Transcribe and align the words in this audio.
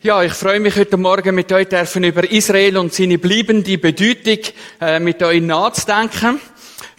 Ja, 0.00 0.22
ich 0.22 0.32
freue 0.32 0.60
mich 0.60 0.76
heute 0.76 0.96
Morgen 0.96 1.34
mit 1.34 1.50
euch 1.50 1.66
dürfen 1.66 2.04
über 2.04 2.30
Israel 2.30 2.76
und 2.76 2.94
seine 2.94 3.18
bleibende 3.18 3.78
Bedeutung 3.78 4.38
äh, 4.80 5.00
mit 5.00 5.20
euch 5.24 5.42
nachzudenken. 5.42 6.40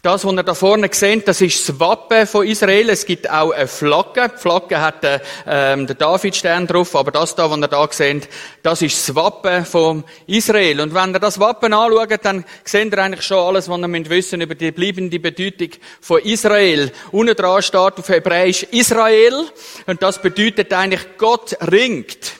Das, 0.01 0.25
was 0.25 0.33
ihr 0.33 0.43
da 0.43 0.53
vorne 0.53 0.89
seht, 0.91 1.25
das 1.25 1.39
ist 1.39 1.69
das 1.69 1.79
Wappen 1.79 2.27
von 2.27 2.45
Israel. 2.45 2.89
Es 2.89 3.05
gibt 3.05 3.29
auch 3.29 3.51
eine 3.51 3.69
Flagge. 3.69 4.29
Die 4.35 4.41
Flagge 4.41 4.81
hat 4.81 5.05
äh, 5.05 5.21
ähm, 5.47 5.87
den 5.87 5.97
Davidstern 5.97 6.67
drauf, 6.67 6.93
aber 6.93 7.11
das 7.11 7.35
da, 7.35 7.49
was 7.49 7.57
ihr 7.57 7.67
da 7.69 7.87
seht, 7.89 8.27
das 8.63 8.81
ist 8.81 9.07
das 9.07 9.15
Wappen 9.15 9.63
von 9.63 10.03
Israel. 10.27 10.81
Und 10.81 10.93
wenn 10.93 11.13
ihr 11.13 11.19
das 11.19 11.39
Wappen 11.39 11.71
anschaut, 11.71 12.19
dann 12.23 12.43
seht 12.65 12.91
ihr 12.91 12.99
eigentlich 12.99 13.25
schon 13.25 13.37
alles, 13.37 13.69
was 13.69 13.79
ihr 13.79 13.87
müsst 13.87 14.09
wissen 14.09 14.41
über 14.41 14.55
die 14.55 14.73
bleibende 14.73 15.21
Bedeutung 15.21 15.69
von 16.01 16.19
Israel. 16.19 16.91
Unten 17.13 17.33
dran 17.33 17.61
steht 17.61 17.79
auf 17.79 18.09
Hebräisch 18.09 18.63
Israel 18.71 19.45
und 19.87 20.03
das 20.03 20.21
bedeutet 20.21 20.73
eigentlich 20.73 21.17
Gott 21.17 21.55
ringt. 21.61 22.38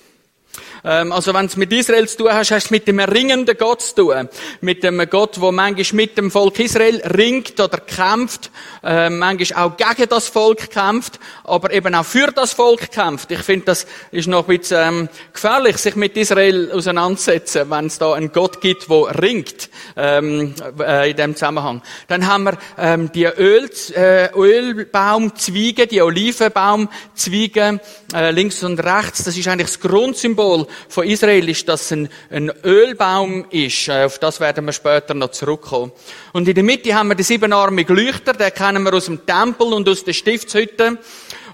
Ähm, 0.84 1.12
also 1.12 1.34
wenn 1.34 1.46
es 1.46 1.58
mit 1.58 1.72
Israel 1.74 2.08
zu 2.08 2.18
tun 2.18 2.34
hast, 2.34 2.52
hast 2.52 2.70
du 2.70 2.74
mit 2.74 2.88
dem 2.88 3.00
erringenden 3.00 3.58
Gott 3.58 3.82
zu 3.82 3.96
tun. 3.96 4.30
Mit 4.62 4.84
dem 4.84 5.02
Gott, 5.10 5.42
der 5.42 5.52
manchmal 5.52 5.96
mit 5.96 6.18
dem 6.18 6.32
Volk 6.32 6.60
Israel 6.60 7.02
ringt 7.16 7.60
oder 7.60 7.80
kämpft, 7.80 8.52
äh, 8.84 9.10
manchmal 9.10 9.64
auch 9.64 9.78
gegen 9.78 10.10
das 10.10 10.28
Volk 10.28 10.70
kämpft, 10.70 11.20
aber 11.44 11.72
eben 11.74 11.96
auch 11.96 12.06
für 12.06 12.32
das 12.32 12.54
Volk 12.54 12.92
kämpft. 12.92 13.32
Ich 13.32 13.40
finde, 13.40 13.66
das 13.66 13.86
ist 14.12 14.28
noch 14.28 14.48
ein 14.48 14.58
bisschen 14.58 14.88
ähm, 14.88 15.10
gefährlich, 15.34 15.78
sich 15.78 15.96
mit 15.96 16.16
Israel 16.18 16.72
auseinanderzusetzen, 16.72 17.70
wenn 17.70 17.88
es 17.88 17.98
da 17.98 18.14
einen 18.14 18.32
Gott 18.32 18.62
gibt, 18.62 18.90
der 18.90 19.22
ringt 19.22 19.70
ähm, 19.96 20.54
äh, 20.80 21.12
in 21.12 21.18
dem 21.18 21.36
Zusammenhang. 21.36 21.82
Dann 22.08 22.28
haben 22.28 22.46
wir 22.46 22.58
ähm, 22.78 23.12
die 23.12 23.26
Öl, 23.26 23.70
äh, 23.96 24.30
Ölbaumzweige, 24.34 25.88
die 25.88 26.02
Olivenbaumzweige 26.02 27.80
äh, 28.14 28.32
links 28.32 28.64
und 28.64 28.80
rechts. 28.80 29.24
Das 29.24 29.38
ist 29.38 29.48
eigentlich 29.48 29.68
das 29.68 29.80
Grundsymbol 29.80 30.68
von 30.88 31.06
Israel 31.06 31.48
ist, 31.50 31.68
dass 31.68 31.92
ein, 31.92 32.10
ein 32.30 32.52
Ölbaum 32.64 33.46
ist. 33.50 33.88
Äh, 33.88 34.06
auf 34.06 34.20
das 34.20 34.40
werden 34.40 34.66
wir 34.66 34.74
später 34.74 35.14
noch 35.14 35.32
zurückkommen. 35.32 35.92
Und 36.34 36.48
in 36.48 36.56
der 36.56 36.64
Mitte 36.64 36.94
haben 36.94 37.10
wir 37.10 37.16
den 37.16 37.26
siebenarmigen 37.26 37.96
Leuchter, 37.96 38.34
den 38.34 38.54
kennen 38.54 38.84
wir 38.84 38.94
aus 38.94 39.06
dem 39.06 39.26
Tempel 39.26 39.74
und 39.74 39.88
aus 39.90 40.04
der 40.04 40.14
Stiftshütte. 40.14 40.98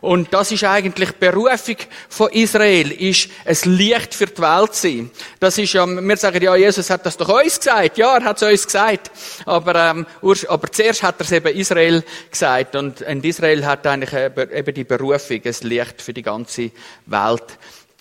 Und 0.06 0.31
das 0.36 0.52
ist 0.52 0.64
eigentlich 0.64 1.09
die 1.14 1.20
Berufung 1.20 1.78
von 2.09 2.31
Israel, 2.31 2.92
ist 2.92 3.28
es 3.44 3.66
Licht 3.66 4.14
für 4.14 4.28
die 4.28 4.39
Welt 4.39 4.76
zu 4.76 4.84
sein. 4.84 5.12
Das 5.39 5.58
ist 5.58 5.73
ja, 5.73 5.88
wir 5.88 6.17
sagen 6.17 6.44
ja, 6.44 6.56
Jesus 6.56 6.92
hat 6.92 7.08
das 7.08 7.17
doch 7.17 7.30
uns 7.30 7.58
gesagt. 7.58 7.98
Ja, 7.98 8.16
er 8.16 8.23
hat 8.23 8.39
es 8.39 8.48
uns 8.48 8.66
gesagt. 8.66 9.09
Aber, 9.48 9.73
ähm, 9.76 10.06
aber 10.48 10.72
zuerst 10.72 11.02
hat 11.02 11.16
er 11.20 11.26
es 11.26 11.32
eben 11.32 11.56
Israel 11.56 12.04
gesagt. 12.30 12.76
Und 12.76 13.02
Israel 13.02 13.66
hat 13.66 13.88
eigentlich 13.88 14.14
eben 14.14 14.73
die 14.76 14.84
Berufung, 14.84 15.42
es 15.44 15.64
Licht 15.64 16.00
für 16.04 16.14
die 16.14 16.22
ganze 16.22 16.70
Welt 17.08 17.58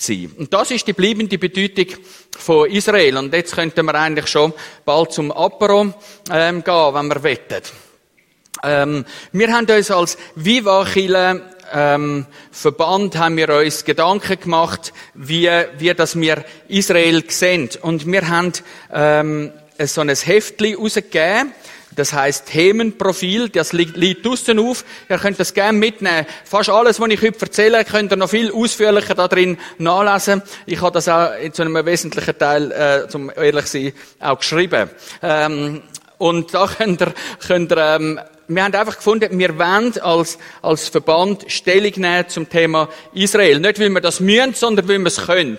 sein. 0.07 0.33
Und 0.39 0.53
das 0.53 0.71
ist 0.71 0.87
die 0.87 0.93
bleibende 0.93 1.39
Bedeutung 1.39 1.87
von 2.37 2.71
Israel. 2.71 3.17
Und 3.19 3.33
jetzt 3.33 3.55
könnten 3.55 3.87
wir 3.87 3.95
eigentlich 3.95 4.27
schon 4.27 4.53
bald 4.85 5.13
zum 5.13 5.33
Apero 5.33 5.95
ähm, 6.31 6.65
gehen, 6.65 6.95
wenn 6.95 7.09
wir 7.09 7.23
wettet. 7.23 7.73
Ähm, 8.63 9.05
wir 9.33 9.53
haben 9.53 9.67
uns 9.67 9.91
als 9.91 10.17
Viva 10.35 10.87
ähm, 11.73 12.27
Verband 12.53 13.17
haben 13.17 13.37
wir 13.37 13.49
uns 13.49 13.85
Gedanken 13.85 14.39
gemacht, 14.39 14.93
wie, 15.15 15.51
wie 15.79 15.95
das 15.95 16.19
wir 16.19 16.45
Israel 16.69 17.25
sehen. 17.29 17.71
Und 17.83 18.07
wir 18.07 18.29
haben 18.29 18.53
ähm, 18.93 19.53
so 19.79 20.01
ein 20.01 20.09
Heftli 20.09 20.75
rausgegeben, 20.75 21.53
das 21.97 22.13
heißt 22.13 22.47
Themenprofil, 22.47 23.49
das 23.49 23.73
liegt, 23.73 23.97
liegt 23.97 24.25
draussen 24.25 24.59
auf. 24.59 24.85
Ihr 25.09 25.19
könnt 25.19 25.39
das 25.39 25.55
gerne 25.55 25.79
mitnehmen. 25.79 26.27
Fast 26.45 26.71
alles, 26.71 27.01
was 27.01 27.09
ich 27.11 27.23
heute 27.23 27.41
erzähle, 27.41 27.85
könnt 27.85 28.13
ihr 28.13 28.17
noch 28.17 28.31
viel 28.31 28.53
ausführlicher 28.53 29.15
da 29.15 29.29
drin 29.29 29.59
nachlesen. 29.79 30.43
Ich 30.67 30.81
habe 30.81 30.93
das 30.93 31.09
auch 31.09 31.31
zu 31.53 31.63
einem 31.63 31.85
wesentlichen 31.87 32.39
Teil, 32.39 32.73
äh, 32.73 33.09
zum 33.09 33.31
ehrlich 33.35 33.67
sein, 33.67 33.93
auch 34.21 34.39
geschrieben. 34.39 34.91
Ähm, 35.23 35.83
und 36.19 36.55
da 36.55 36.67
könnt 36.67 37.01
ihr, 37.01 37.15
könnt 37.47 37.73
ihr 37.73 37.79
ähm, 37.79 38.21
wir 38.47 38.63
haben 38.63 38.75
einfach 38.75 38.97
gefunden, 38.97 39.39
wir 39.39 39.59
wollen 39.59 39.99
als, 40.01 40.39
als 40.61 40.89
Verband 40.89 41.45
Stellung 41.49 41.93
nehmen 41.97 42.29
zum 42.29 42.49
Thema 42.49 42.89
Israel. 43.15 43.59
Nicht, 43.59 43.81
weil 43.81 43.89
wir 43.89 44.01
das 44.01 44.21
müssen, 44.21 44.55
sondern 44.55 44.87
weil 44.87 44.99
wir 44.99 45.07
es 45.07 45.25
können. 45.25 45.59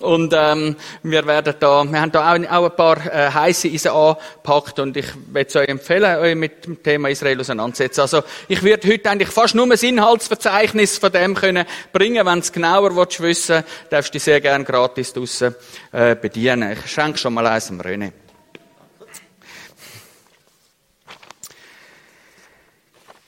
Und 0.00 0.32
ähm, 0.34 0.76
wir 1.02 1.26
werden 1.26 1.54
da, 1.60 1.84
wir 1.84 2.00
haben 2.00 2.10
da 2.12 2.32
auch, 2.32 2.50
auch 2.50 2.70
ein 2.70 2.76
paar 2.76 3.06
äh, 3.06 3.30
heiße 3.30 3.68
Eisen 3.68 3.90
angepackt 3.90 4.78
und 4.78 4.96
ich 4.96 5.06
würde 5.26 5.46
es 5.46 5.56
euch 5.56 5.68
empfehlen, 5.68 6.18
euch 6.18 6.34
mit 6.34 6.64
dem 6.64 6.82
Thema 6.82 7.10
Israel 7.10 7.40
auseinandersetzen. 7.40 8.00
Also 8.00 8.22
ich 8.48 8.62
werde 8.62 8.88
heute 8.88 9.10
eigentlich 9.10 9.28
fast 9.28 9.54
nur 9.54 9.66
ein 9.66 9.72
Inhaltsverzeichnis 9.72 10.96
von 10.96 11.12
dem 11.12 11.34
können 11.34 11.66
bringen. 11.92 12.24
Wenn 12.24 12.40
du 12.40 12.50
genauer 12.50 12.96
willst 12.96 13.20
wissen, 13.20 13.62
darfst 13.90 14.10
du 14.10 14.12
dich 14.12 14.22
sehr 14.22 14.40
gerne 14.40 14.64
gratis 14.64 15.12
draussen 15.12 15.54
äh, 15.92 16.16
bedienen. 16.16 16.72
Ich 16.72 16.90
schenke 16.90 17.18
schon 17.18 17.34
mal 17.34 17.46
eins 17.46 17.70
am 17.70 17.80
René. 17.80 18.12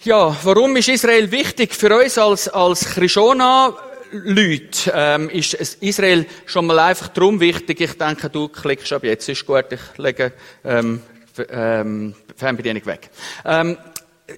Ja, 0.04 0.34
warum 0.42 0.74
ist 0.76 0.88
Israel 0.88 1.30
wichtig 1.30 1.74
für 1.74 1.96
uns 1.96 2.18
als, 2.18 2.48
als 2.48 2.86
Krishona? 2.86 3.91
Leute 4.12 4.92
ähm, 4.94 5.30
ist 5.30 5.54
Israel 5.54 6.26
schon 6.44 6.66
mal 6.66 6.78
einfach 6.78 7.08
darum 7.08 7.40
wichtig. 7.40 7.80
Ich 7.80 7.96
denke, 7.96 8.28
du 8.28 8.48
klickst 8.48 8.92
ab 8.92 9.04
jetzt, 9.04 9.28
ist 9.28 9.46
gut, 9.46 9.66
ich 9.70 9.98
lege 9.98 10.32
ähm, 10.64 11.00
ähm, 11.50 12.14
Fernbedienung 12.36 12.84
weg. 12.84 13.10
Ähm, 13.44 13.78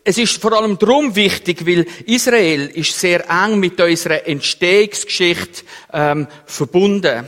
es 0.04 0.18
ist 0.18 0.40
vor 0.40 0.52
allem 0.54 0.78
darum 0.78 1.14
wichtig, 1.14 1.66
weil 1.66 1.86
Israel 2.06 2.68
ist 2.68 2.98
sehr 2.98 3.28
eng 3.28 3.58
mit 3.58 3.80
unserer 3.80 4.26
Entstehungsgeschichte 4.26 5.64
ähm, 5.92 6.26
verbunden. 6.46 7.26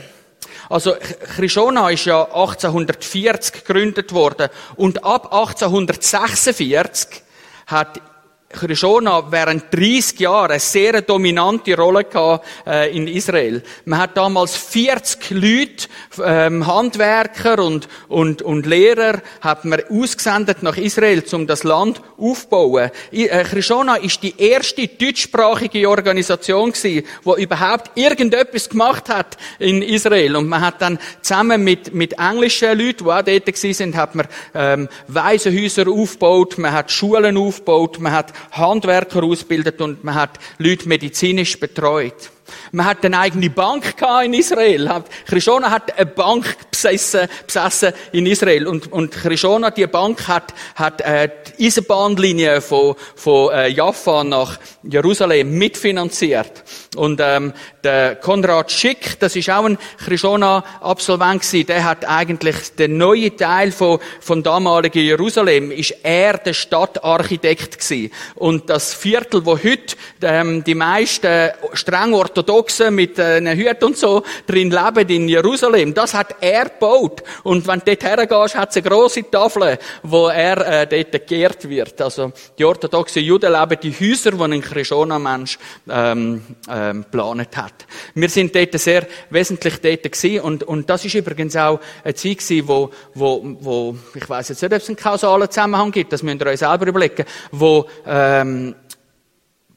Also 0.69 0.95
Krishona 1.35 1.89
ist 1.89 2.05
ja 2.05 2.23
1840 2.23 3.53
gegründet 3.53 4.13
worden 4.13 4.49
und 4.75 5.03
ab 5.03 5.33
1846 5.33 7.23
hat 7.67 8.01
Krishona 8.49 9.29
während 9.29 9.73
30 9.73 10.21
Jahren 10.21 10.51
eine 10.51 10.59
sehr 10.61 11.01
dominante 11.01 11.75
Rolle 11.75 12.05
gehabt, 12.05 12.45
äh, 12.65 12.95
in 12.95 13.05
Israel. 13.05 13.61
Man 13.83 13.99
hat 13.99 14.15
damals 14.15 14.55
40 14.55 15.31
Leute, 15.31 15.87
ähm, 16.23 16.65
Handwerker 16.65 17.61
und, 17.61 17.89
und, 18.07 18.41
und 18.41 18.65
Lehrer, 18.65 19.21
hat 19.41 19.65
man 19.65 19.81
ausgesendet 19.89 20.63
nach 20.63 20.77
Israel, 20.77 21.21
um 21.33 21.45
das 21.45 21.65
Land 21.65 22.01
aufzubauen. 22.17 22.89
Äh, 23.11 23.43
Krishona 23.43 23.97
ist 23.97 24.23
die 24.23 24.33
erste 24.37 24.87
deutschsprachige 24.87 25.89
Organisation 25.89 26.71
gewesen, 26.71 27.05
die 27.25 27.43
überhaupt 27.43 27.91
irgendetwas 27.95 28.69
gemacht 28.69 29.09
hat 29.09 29.35
in 29.59 29.81
Israel. 29.81 30.37
Und 30.37 30.47
man 30.47 30.61
hat 30.61 30.81
dann 30.81 30.99
zusammen 31.21 31.65
mit, 31.65 31.93
mit 31.93 32.13
englischen 32.13 32.77
Leuten, 32.77 33.03
die 33.03 33.11
auch 33.11 33.21
dort 33.23 33.45
gewesen 33.45 33.73
sind, 33.73 33.97
hat 33.97 34.15
man 34.15 34.27
ähm, 34.55 34.87
Waisenhäuser 35.09 35.89
aufgebaut, 35.89 36.57
man 36.57 36.71
hat 36.71 36.91
Schulen 36.91 37.35
aufgebaut, 37.35 37.99
man 37.99 38.13
hat 38.13 38.36
Handwerker 38.51 39.23
ausgebildet 39.23 39.81
und 39.81 40.03
man 40.03 40.15
hat 40.15 40.39
Leute 40.57 40.87
medizinisch 40.87 41.59
betreut. 41.59 42.31
Man 42.71 42.85
hat 42.85 43.05
eine 43.05 43.19
eigene 43.19 43.49
Bank 43.49 43.95
in 44.23 44.33
Israel. 44.33 45.03
Krishona 45.25 45.71
hat 45.71 45.97
eine 45.97 46.05
Bank 46.05 46.57
besessen, 46.71 47.27
besessen 47.45 47.93
in 48.11 48.25
Israel. 48.25 48.67
Und, 48.67 48.91
und 48.91 49.11
Krishona, 49.11 49.71
die 49.71 49.87
Bank 49.87 50.27
hat, 50.27 50.53
hat 50.75 51.01
äh, 51.01 51.29
die 51.57 51.67
Eisenbahnlinie 51.67 52.61
von, 52.61 52.95
von 53.15 53.51
äh, 53.51 53.67
Jaffa 53.69 54.23
nach 54.23 54.59
Jerusalem 54.83 55.57
mitfinanziert. 55.57 56.63
Und 56.95 57.19
ähm, 57.23 57.53
der 57.83 58.15
Konrad 58.15 58.71
Schick, 58.71 59.19
das 59.19 59.35
ist 59.35 59.49
auch 59.49 59.65
ein 59.65 59.77
Krishona-Absolvent 59.97 61.41
gewesen, 61.41 61.67
der 61.67 61.83
hat 61.83 62.07
eigentlich 62.07 62.75
den 62.75 62.97
neuen 62.97 63.37
Teil 63.37 63.71
von, 63.71 63.99
von 64.19 64.43
damaligen 64.43 65.03
Jerusalem, 65.03 65.71
ist 65.71 65.95
er 66.03 66.37
der 66.37 66.53
Stadtarchitekt 66.53 67.79
gewesen. 67.79 68.11
Und 68.35 68.69
das 68.69 68.93
Viertel, 68.93 69.45
wo 69.45 69.57
heute 69.57 69.95
ähm, 70.21 70.63
die 70.63 70.75
meisten 70.75 71.51
streng 71.73 72.13
Orthodoxen 72.37 72.93
mit 72.93 73.17
äh, 73.17 73.37
einer 73.37 73.55
Hüte 73.55 73.85
und 73.85 73.97
so 73.97 74.23
drin 74.45 74.69
leben 74.69 75.09
in 75.09 75.27
Jerusalem, 75.27 75.93
das 75.93 76.13
hat 76.13 76.35
er 76.39 76.65
gebaut. 76.65 77.23
Und 77.43 77.67
wenn 77.67 77.79
du 77.79 77.95
dort 77.95 78.03
hergehst, 78.03 78.55
hat 78.55 78.69
es 78.69 78.77
eine 78.77 78.89
grosse 78.89 79.29
Tafel, 79.29 79.79
wo 80.03 80.27
er 80.27 80.83
äh, 80.83 80.87
dort 80.87 81.27
geehrt 81.27 81.67
wird. 81.67 81.99
Also 82.01 82.31
die 82.57 82.65
orthodoxen 82.65 83.23
Juden 83.23 83.51
leben 83.51 83.77
die 83.81 83.91
Häuser, 83.91 84.31
die 84.31 84.43
ein 84.43 84.61
Krishona-Mensch 84.61 85.57
ähm, 85.89 86.43
ähm, 86.69 87.03
geplant 87.03 87.57
hat. 87.57 87.85
Wir 88.13 88.29
sind 88.29 88.55
dort 88.55 88.77
sehr 88.79 89.07
wesentlich 89.29 89.81
dort 89.81 90.03
gewesen 90.03 90.41
und, 90.41 90.63
und 90.63 90.89
das 90.89 91.05
ist 91.05 91.15
übrigens 91.15 91.55
auch 91.55 91.79
eine 92.03 92.13
Zeit 92.13 92.37
gewesen, 92.37 92.67
wo, 92.67 92.91
wo, 93.13 93.41
wo 93.59 93.97
ich 94.13 94.29
weiß 94.29 94.49
jetzt 94.49 94.61
nicht, 94.61 94.73
ob 94.73 94.81
es 94.81 94.87
einen 94.87 94.97
kausalen 94.97 95.49
Zusammenhang 95.49 95.91
gibt, 95.91 96.13
das 96.13 96.21
müsst 96.21 96.41
ihr 96.41 96.47
euch 96.47 96.59
selber 96.59 96.87
überlegen, 96.87 97.25
wo 97.51 97.87
ähm, 98.05 98.75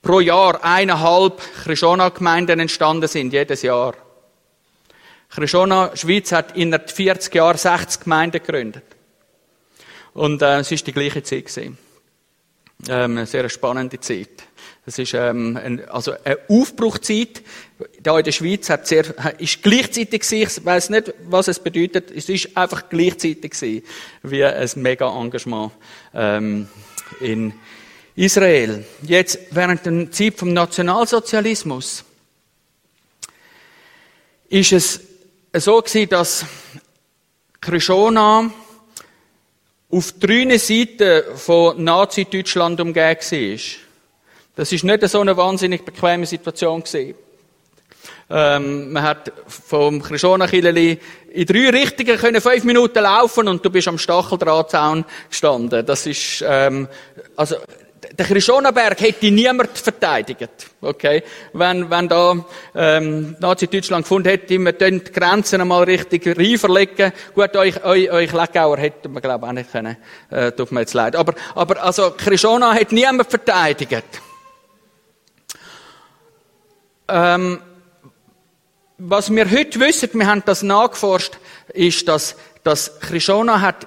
pro 0.03 0.21
Jahr 0.21 0.65
eineinhalb 0.65 1.41
Krishona-Gemeinden 1.65 2.61
entstanden 2.61 3.09
sind, 3.09 3.33
jedes 3.33 3.63
Jahr. 3.63 3.95
Krishona 5.31 5.97
Schweiz 5.97 6.33
hat 6.33 6.57
in 6.57 6.73
40 6.73 7.35
Jahren 7.35 7.57
60 7.57 8.03
Gemeinden 8.03 8.43
gegründet. 8.43 8.85
Und 10.13 10.43
äh, 10.43 10.59
es 10.59 10.73
ist 10.73 10.87
die 10.87 10.93
gleiche 10.93 11.23
Zeit 11.23 11.47
gewesen. 11.47 11.79
Ähm, 12.89 13.19
eine 13.19 13.27
sehr 13.27 13.49
spannende 13.49 14.01
Zeit. 14.01 14.45
Das 14.87 14.99
ist 14.99 15.15
ähm, 15.15 15.57
ein, 15.63 15.89
also 15.89 16.15
eine 16.25 16.39
Aufbruchzeit. 16.49 17.43
Da 18.03 18.19
in 18.19 18.25
der 18.25 18.33
Schweiz 18.33 18.71
hat 18.71 18.87
sehr, 18.87 19.05
ist 19.39 19.63
gleichzeitig 19.63 20.23
gewesen, 20.23 20.43
ich 20.43 20.65
weiß 20.65 20.91
nicht, 20.91 21.15
was 21.29 21.49
es 21.49 21.61
bedeutet. 21.61 22.11
Es 22.11 22.29
ist 22.29 22.57
einfach 22.57 22.89
gleichzeitig 22.89 23.53
gewesen, 23.53 23.85
wie 24.23 24.45
ein 24.45 24.71
mega 24.77 25.09
Engagement 25.15 25.73
ähm, 26.15 26.69
in 27.21 27.53
Israel. 28.21 28.85
Jetzt 29.01 29.39
während 29.51 29.87
der 29.87 30.11
Zeit 30.11 30.35
vom 30.35 30.53
Nationalsozialismus 30.53 32.05
ist 34.51 34.73
es 34.73 35.01
so 35.55 35.81
gewesen, 35.81 36.09
dass 36.11 36.45
Krishona 37.63 38.51
auf 39.91 40.13
drei 40.21 40.59
Seiten 40.59 41.35
von 41.35 41.83
Nazi-Deutschland 41.83 42.79
umgeben 42.83 43.21
war. 43.21 43.59
Das 44.55 44.73
ist 44.73 44.85
nicht 44.85 45.09
so 45.09 45.21
eine 45.21 45.37
wahnsinnig 45.39 45.83
bequeme 45.87 46.27
Situation 46.27 46.83
gewesen. 46.83 47.15
Ähm, 48.29 48.93
man 48.93 49.03
hat 49.03 49.33
vom 49.49 50.03
Krishona-Killeli 50.03 51.01
in 51.33 51.47
drei 51.47 51.71
Richtungen 51.71 52.19
können 52.19 52.41
fünf 52.43 52.65
Minuten 52.65 53.03
laufen 53.03 53.49
und 53.49 53.65
du 53.65 53.71
bist 53.71 53.89
am 53.89 53.97
Stacheldrahtzaun 53.97 55.07
gestanden. 55.31 55.87
Das 55.87 56.07
ist, 56.07 56.45
ähm, 56.47 56.87
also, 57.35 57.57
der 58.13 58.27
Krishona-Berg 58.27 59.01
hätte 59.01 59.31
niemand 59.31 59.79
verteidigt. 59.79 60.51
Okay? 60.81 61.23
Wenn, 61.53 61.91
wenn 61.91 62.09
da, 62.09 62.45
ähm, 62.75 63.37
Nazi-Deutschland 63.39 64.05
gefunden 64.05 64.29
hätte, 64.29 64.59
wir 64.59 64.73
die 64.73 64.99
Grenzen 65.05 65.61
einmal 65.61 65.85
richtig 65.85 66.27
reinverlegen. 66.27 67.13
Gut, 67.35 67.57
euch, 67.57 67.85
euch, 67.85 68.11
euch 68.11 68.33
Leckauer 68.33 68.79
hätten 68.79 69.13
wir, 69.13 69.21
glaube 69.21 69.47
ich, 69.47 69.49
auch 69.49 69.55
nicht 69.55 69.71
können. 69.71 69.97
Äh, 70.31 70.53
tut 70.53 70.73
mir 70.73 70.81
jetzt 70.81 70.95
leid. 70.95 71.15
Aber, 71.15 71.35
aber, 71.55 71.83
also, 71.83 72.11
Krishona 72.11 72.73
hätte 72.73 72.95
niemand 72.95 73.31
verteidigt. 73.31 74.05
Ähm, 77.09 77.61
was 78.99 79.31
wir 79.35 79.51
heute 79.51 79.81
wissen, 79.81 80.11
wir 80.13 80.27
haben 80.27 80.43
das 80.45 80.63
nachgeforscht, 80.63 81.39
ist, 81.73 82.07
dass, 82.09 82.37
dass 82.65 83.01
Krishona 83.01 83.61
hat 83.61 83.87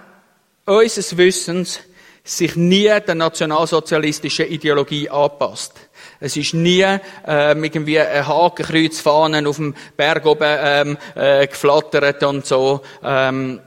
unseres 0.66 1.18
Wissens 1.18 1.80
sich 2.24 2.56
nie 2.56 2.88
der 2.88 3.16
nationalsozialistischen 3.16 4.48
Ideologie 4.48 5.10
anpasst. 5.10 5.74
Es 6.20 6.38
ist 6.38 6.54
nie 6.54 6.86
ähm, 7.28 7.64
irgendwie 7.64 8.00
ein 8.00 8.26
Hakenkreuzfahnen 8.26 9.46
auf 9.46 9.58
dem 9.58 9.76
Berg 9.98 10.26
oben 10.26 10.58
ähm, 10.60 10.98
äh, 11.16 11.48
geflattert 11.48 12.24
und 12.24 12.46
so. 12.46 12.82
Ähm, 13.04 13.60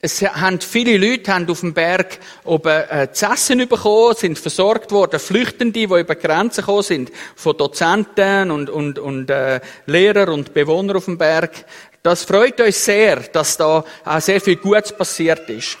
es 0.00 0.20
haben 0.20 0.60
viele 0.60 0.98
Leute 0.98 1.32
haben 1.32 1.48
auf 1.48 1.60
dem 1.60 1.72
Berg 1.72 2.18
oben 2.44 2.82
äh, 2.90 3.08
zu 3.12 3.26
essen 3.26 3.66
bekommen, 3.66 4.14
sind 4.14 4.38
versorgt 4.38 4.90
worden, 4.90 5.18
Flüchtende, 5.18 5.72
die 5.72 5.84
über 5.84 6.14
Grenzen 6.16 6.60
gekommen 6.60 6.82
sind, 6.82 7.12
von 7.36 7.56
Dozenten 7.56 8.50
und, 8.50 8.68
und, 8.68 8.98
und 8.98 9.30
äh, 9.30 9.60
Lehrer 9.86 10.30
und 10.30 10.52
Bewohner 10.52 10.96
auf 10.96 11.06
dem 11.06 11.16
Berg. 11.16 11.64
Das 12.02 12.24
freut 12.24 12.60
uns 12.60 12.84
sehr, 12.84 13.16
dass 13.20 13.56
da 13.56 13.82
auch 14.04 14.20
sehr 14.20 14.42
viel 14.42 14.56
Gutes 14.56 14.92
passiert 14.92 15.48
ist. 15.48 15.78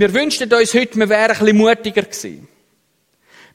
Wir 0.00 0.14
wünschten 0.14 0.52
uns 0.52 0.74
heute, 0.74 0.96
wir 0.96 1.08
wären 1.08 1.32
ein 1.32 1.38
bisschen 1.38 1.56
mutiger 1.56 2.02
gewesen. 2.02 2.46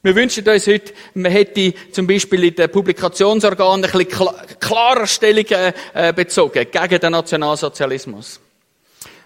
Wir 0.01 0.13
wünschen 0.13 0.45
uns 0.45 0.68
heute, 0.68 0.94
man 1.13 1.31
hätte 1.31 1.74
zum 1.94 2.06
Beispiel 2.06 2.44
in 2.44 2.56
den 2.56 2.69
Publikationsorganen 2.69 3.86
ein 3.86 4.06
bisschen 4.06 4.36
klarer 4.60 5.07
Stellungen 5.07 5.74
äh, 5.94 6.12
bezogen 6.12 6.66
gegen 6.69 7.00
den 7.00 7.12
Nationalsozialismus. 7.13 8.42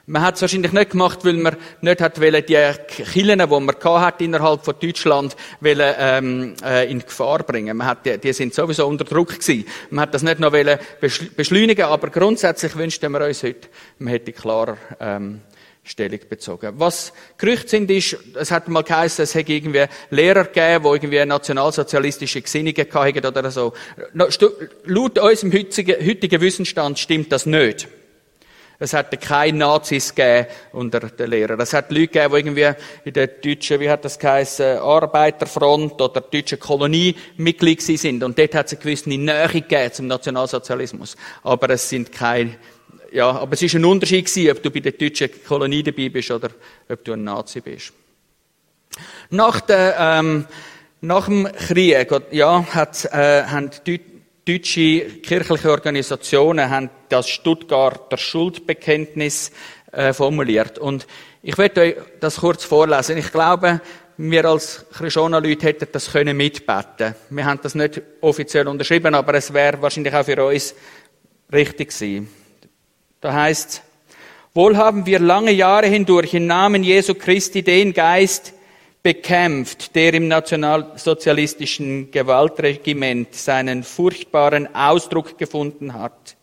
Man 0.05 0.21
hat 0.21 0.35
es 0.35 0.41
wahrscheinlich 0.41 0.71
nicht 0.71 0.91
gemacht, 0.91 1.25
weil 1.25 1.33
man 1.33 1.57
nicht 1.81 1.99
hat 1.99 2.17
die 2.17 2.71
Killen, 3.11 3.39
die 3.39 3.45
man 3.47 3.75
hat 3.83 4.21
innerhalb 4.21 4.63
von 4.63 4.75
Deutschland, 4.79 5.35
wollen, 5.59 5.95
ähm, 5.97 6.53
äh, 6.63 6.89
in 6.89 6.99
Gefahr 6.99 7.39
bringen. 7.39 7.77
Man 7.77 7.87
hat, 7.87 8.05
die, 8.05 8.19
die 8.19 8.31
sind 8.31 8.53
sowieso 8.53 8.85
unter 8.85 9.05
Druck 9.05 9.39
gewesen. 9.39 9.65
Man 9.89 10.03
hat 10.03 10.13
das 10.13 10.21
nicht 10.21 10.39
noch 10.39 10.53
wollen 10.53 10.77
beschleunigen, 11.35 11.85
aber 11.85 12.11
grundsätzlich 12.11 12.75
wünschten 12.77 13.11
wir 13.11 13.25
uns 13.25 13.41
heute, 13.41 13.67
man 13.97 14.13
hätte 14.13 14.31
klarer, 14.31 14.77
ähm, 14.99 15.41
Stellung 15.87 16.19
bezogen. 16.29 16.73
Was 16.77 17.13
Gerüchte 17.37 17.69
sind, 17.69 17.89
ist, 17.89 18.17
es 18.35 18.51
hat 18.51 18.67
mal 18.67 18.83
geheißen, 18.83 19.23
es 19.23 19.33
hätte 19.33 19.53
irgendwie 19.53 19.85
Lehrer 20.09 20.43
gegeben, 20.43 20.83
die 20.83 20.89
irgendwie 20.89 21.25
nationalsozialistische 21.25 22.41
Gesinnungen 22.41 22.85
hatten 22.93 23.25
oder 23.25 23.49
so. 23.51 23.73
Laut 24.13 25.17
unserem 25.19 25.53
heutigen, 25.53 26.05
heutigen 26.05 26.41
Wissensstand 26.41 26.99
stimmt 26.99 27.31
das 27.31 27.45
nicht. 27.45 27.87
Es 28.79 28.93
hat 28.93 29.19
keine 29.21 29.57
Nazis 29.57 30.13
gegeben 30.13 30.47
unter 30.73 30.99
den 30.99 31.29
Lehrern. 31.31 31.59
Es 31.59 31.73
hat 31.73 31.89
Leute 31.91 32.07
gegeben, 32.07 32.33
die 32.33 32.39
irgendwie 32.39 32.81
in 33.05 33.13
der 33.13 33.27
deutschen, 33.27 33.79
wie 33.79 33.89
hat 33.89 34.05
das 34.05 34.19
geheißen, 34.19 34.77
Arbeiterfront 34.77 35.99
oder 35.99 36.21
deutschen 36.21 36.59
Kolonie 36.59 37.15
Mitglied 37.37 37.81
sind. 37.81 38.23
Und 38.23 38.37
dort 38.37 38.53
hat 38.53 38.67
es 38.67 38.73
eine 38.73 38.81
gewisse 38.81 39.09
Nähe 39.09 39.47
gegeben 39.47 39.93
zum 39.93 40.07
Nationalsozialismus. 40.07 41.15
Aber 41.41 41.71
es 41.71 41.89
sind 41.89 42.11
keine, 42.11 42.55
ja, 43.17 43.31
aber 43.31 43.53
es 43.53 43.63
ist 43.63 43.73
ein 43.73 43.83
Unterschied 43.83 44.25
gewesen, 44.27 44.51
ob 44.51 44.61
du 44.61 44.69
bei 44.69 44.79
der 44.79 44.91
deutschen 44.91 45.31
Kolonie 45.43 45.81
dabei 45.81 46.09
bist 46.09 46.29
oder 46.29 46.51
ob 46.87 47.03
du 47.03 47.13
ein 47.13 47.23
Nazi 47.23 47.61
bist. 47.61 47.91
Nach 49.31 49.59
der, 49.59 49.95
ähm, 49.99 50.45
nach 51.01 51.25
dem 51.25 51.47
Krieg, 51.51 52.11
ja, 52.29 52.63
hat, 52.75 53.05
äh, 53.05 53.43
haben 53.43 53.71
deutsche 54.47 54.99
kirchliche 55.23 55.71
Organisationen 55.71 56.69
haben 56.69 56.91
das 57.09 57.27
Stuttgarter 57.27 58.17
Schuldbekenntnis 58.17 59.51
äh, 59.91 60.13
formuliert. 60.13 60.77
Und 60.77 61.07
ich 61.41 61.57
werde 61.57 61.81
euch 61.81 61.95
das 62.19 62.37
kurz 62.37 62.65
vorlesen. 62.65 63.17
Ich 63.17 63.31
glaube, 63.31 63.81
wir 64.17 64.45
als 64.45 64.85
Christianer-Leute 64.93 65.65
hätten 65.65 65.87
das 65.91 66.11
können 66.11 66.37
mitbeten. 66.37 67.15
Wir 67.31 67.45
haben 67.45 67.59
das 67.63 67.73
nicht 67.73 67.99
offiziell 68.21 68.67
unterschrieben, 68.67 69.15
aber 69.15 69.33
es 69.33 69.51
wäre 69.51 69.81
wahrscheinlich 69.81 70.13
auch 70.13 70.25
für 70.25 70.45
uns 70.45 70.75
richtig 71.51 71.89
gewesen. 71.89 72.29
Da 73.21 73.33
heißt, 73.33 73.81
wohl 74.53 74.77
haben 74.77 75.05
wir 75.05 75.19
lange 75.19 75.51
Jahre 75.51 75.87
hindurch 75.87 76.33
im 76.33 76.47
Namen 76.47 76.83
Jesu 76.83 77.15
Christi 77.15 77.63
den 77.63 77.93
Geist 77.93 78.53
bekämpft, 79.01 79.95
der 79.95 80.13
im 80.13 80.27
nationalsozialistischen 80.27 82.11
Gewaltregiment 82.11 83.33
seinen 83.33 83.83
furchtbaren 83.83 84.73
Ausdruck 84.75 85.37
gefunden 85.37 85.93
hat. 85.93 86.35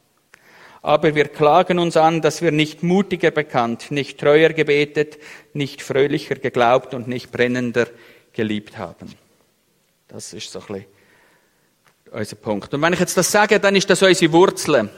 Aber 0.82 1.14
wir 1.14 1.28
klagen 1.28 1.78
uns 1.78 1.96
an, 1.96 2.20
dass 2.20 2.42
wir 2.42 2.52
nicht 2.52 2.82
mutiger 2.82 3.30
bekannt, 3.30 3.90
nicht 3.90 4.18
treuer 4.18 4.50
gebetet, 4.50 5.18
nicht 5.52 5.82
fröhlicher 5.82 6.34
geglaubt 6.34 6.92
und 6.94 7.08
nicht 7.08 7.32
brennender 7.32 7.86
geliebt 8.32 8.76
haben. 8.76 9.12
Das 10.08 10.32
ist 10.32 10.50
so 10.52 10.60
ein 10.60 10.66
bisschen 10.66 10.84
unser 12.12 12.36
Punkt. 12.36 12.72
Und 12.74 12.82
wenn 12.82 12.92
ich 12.92 13.00
jetzt 13.00 13.16
das 13.16 13.30
sage, 13.30 13.58
dann 13.60 13.76
ist 13.76 13.90
das 13.90 14.02
unsere 14.02 14.32
Wurzeln. 14.32 14.90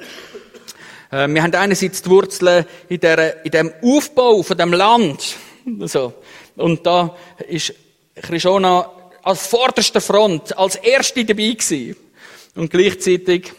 Äh, 1.10 1.28
wir 1.28 1.42
haben 1.42 1.54
einerseits 1.54 2.02
die 2.02 2.10
Wurzeln 2.10 2.64
in, 2.88 3.00
der, 3.00 3.44
in 3.44 3.50
dem 3.50 3.72
Aufbau 3.82 4.42
von 4.42 4.56
dem 4.56 4.72
Land. 4.72 5.36
So. 5.80 6.14
Und 6.56 6.86
da 6.86 7.16
ist 7.48 7.74
Krishona 8.14 8.90
als 9.22 9.46
vorderster 9.46 10.00
Front, 10.00 10.56
als 10.56 10.76
Erste 10.76 11.24
dabei 11.24 11.50
gewesen. 11.50 11.96
Und 12.54 12.70
gleichzeitig 12.70 13.52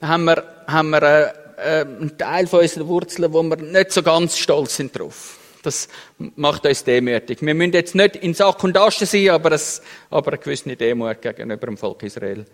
haben 0.00 0.24
wir, 0.24 0.44
haben 0.66 0.90
wir 0.90 1.02
äh, 1.02 1.32
äh, 1.58 1.80
einen 1.80 2.16
Teil 2.16 2.46
von 2.46 2.60
unseren 2.60 2.86
Wurzeln, 2.86 3.32
wo 3.32 3.42
wir 3.42 3.56
nicht 3.56 3.92
so 3.92 4.02
ganz 4.02 4.38
stolz 4.38 4.76
sind 4.76 4.96
drauf. 4.98 5.38
Das 5.62 5.88
macht 6.36 6.64
uns 6.64 6.84
demütig. 6.84 7.42
Wir 7.42 7.54
müssen 7.54 7.72
jetzt 7.72 7.94
nicht 7.94 8.16
in 8.16 8.32
Sack 8.32 8.62
und 8.62 8.76
Asche 8.76 9.06
sein, 9.06 9.30
aber, 9.30 9.52
es, 9.52 9.82
aber 10.08 10.32
eine 10.32 10.38
gewisse 10.38 10.76
Demut 10.76 11.20
gegenüber 11.20 11.66
dem 11.66 11.76
Volk 11.76 12.04
Israel. 12.04 12.46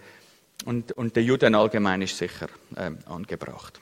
Und, 0.65 0.93
und 0.93 1.15
der 1.15 1.23
Juden 1.23 1.55
allgemein 1.55 2.01
ist 2.03 2.17
sicher 2.17 2.49
ähm, 2.77 2.99
angebracht. 3.07 3.79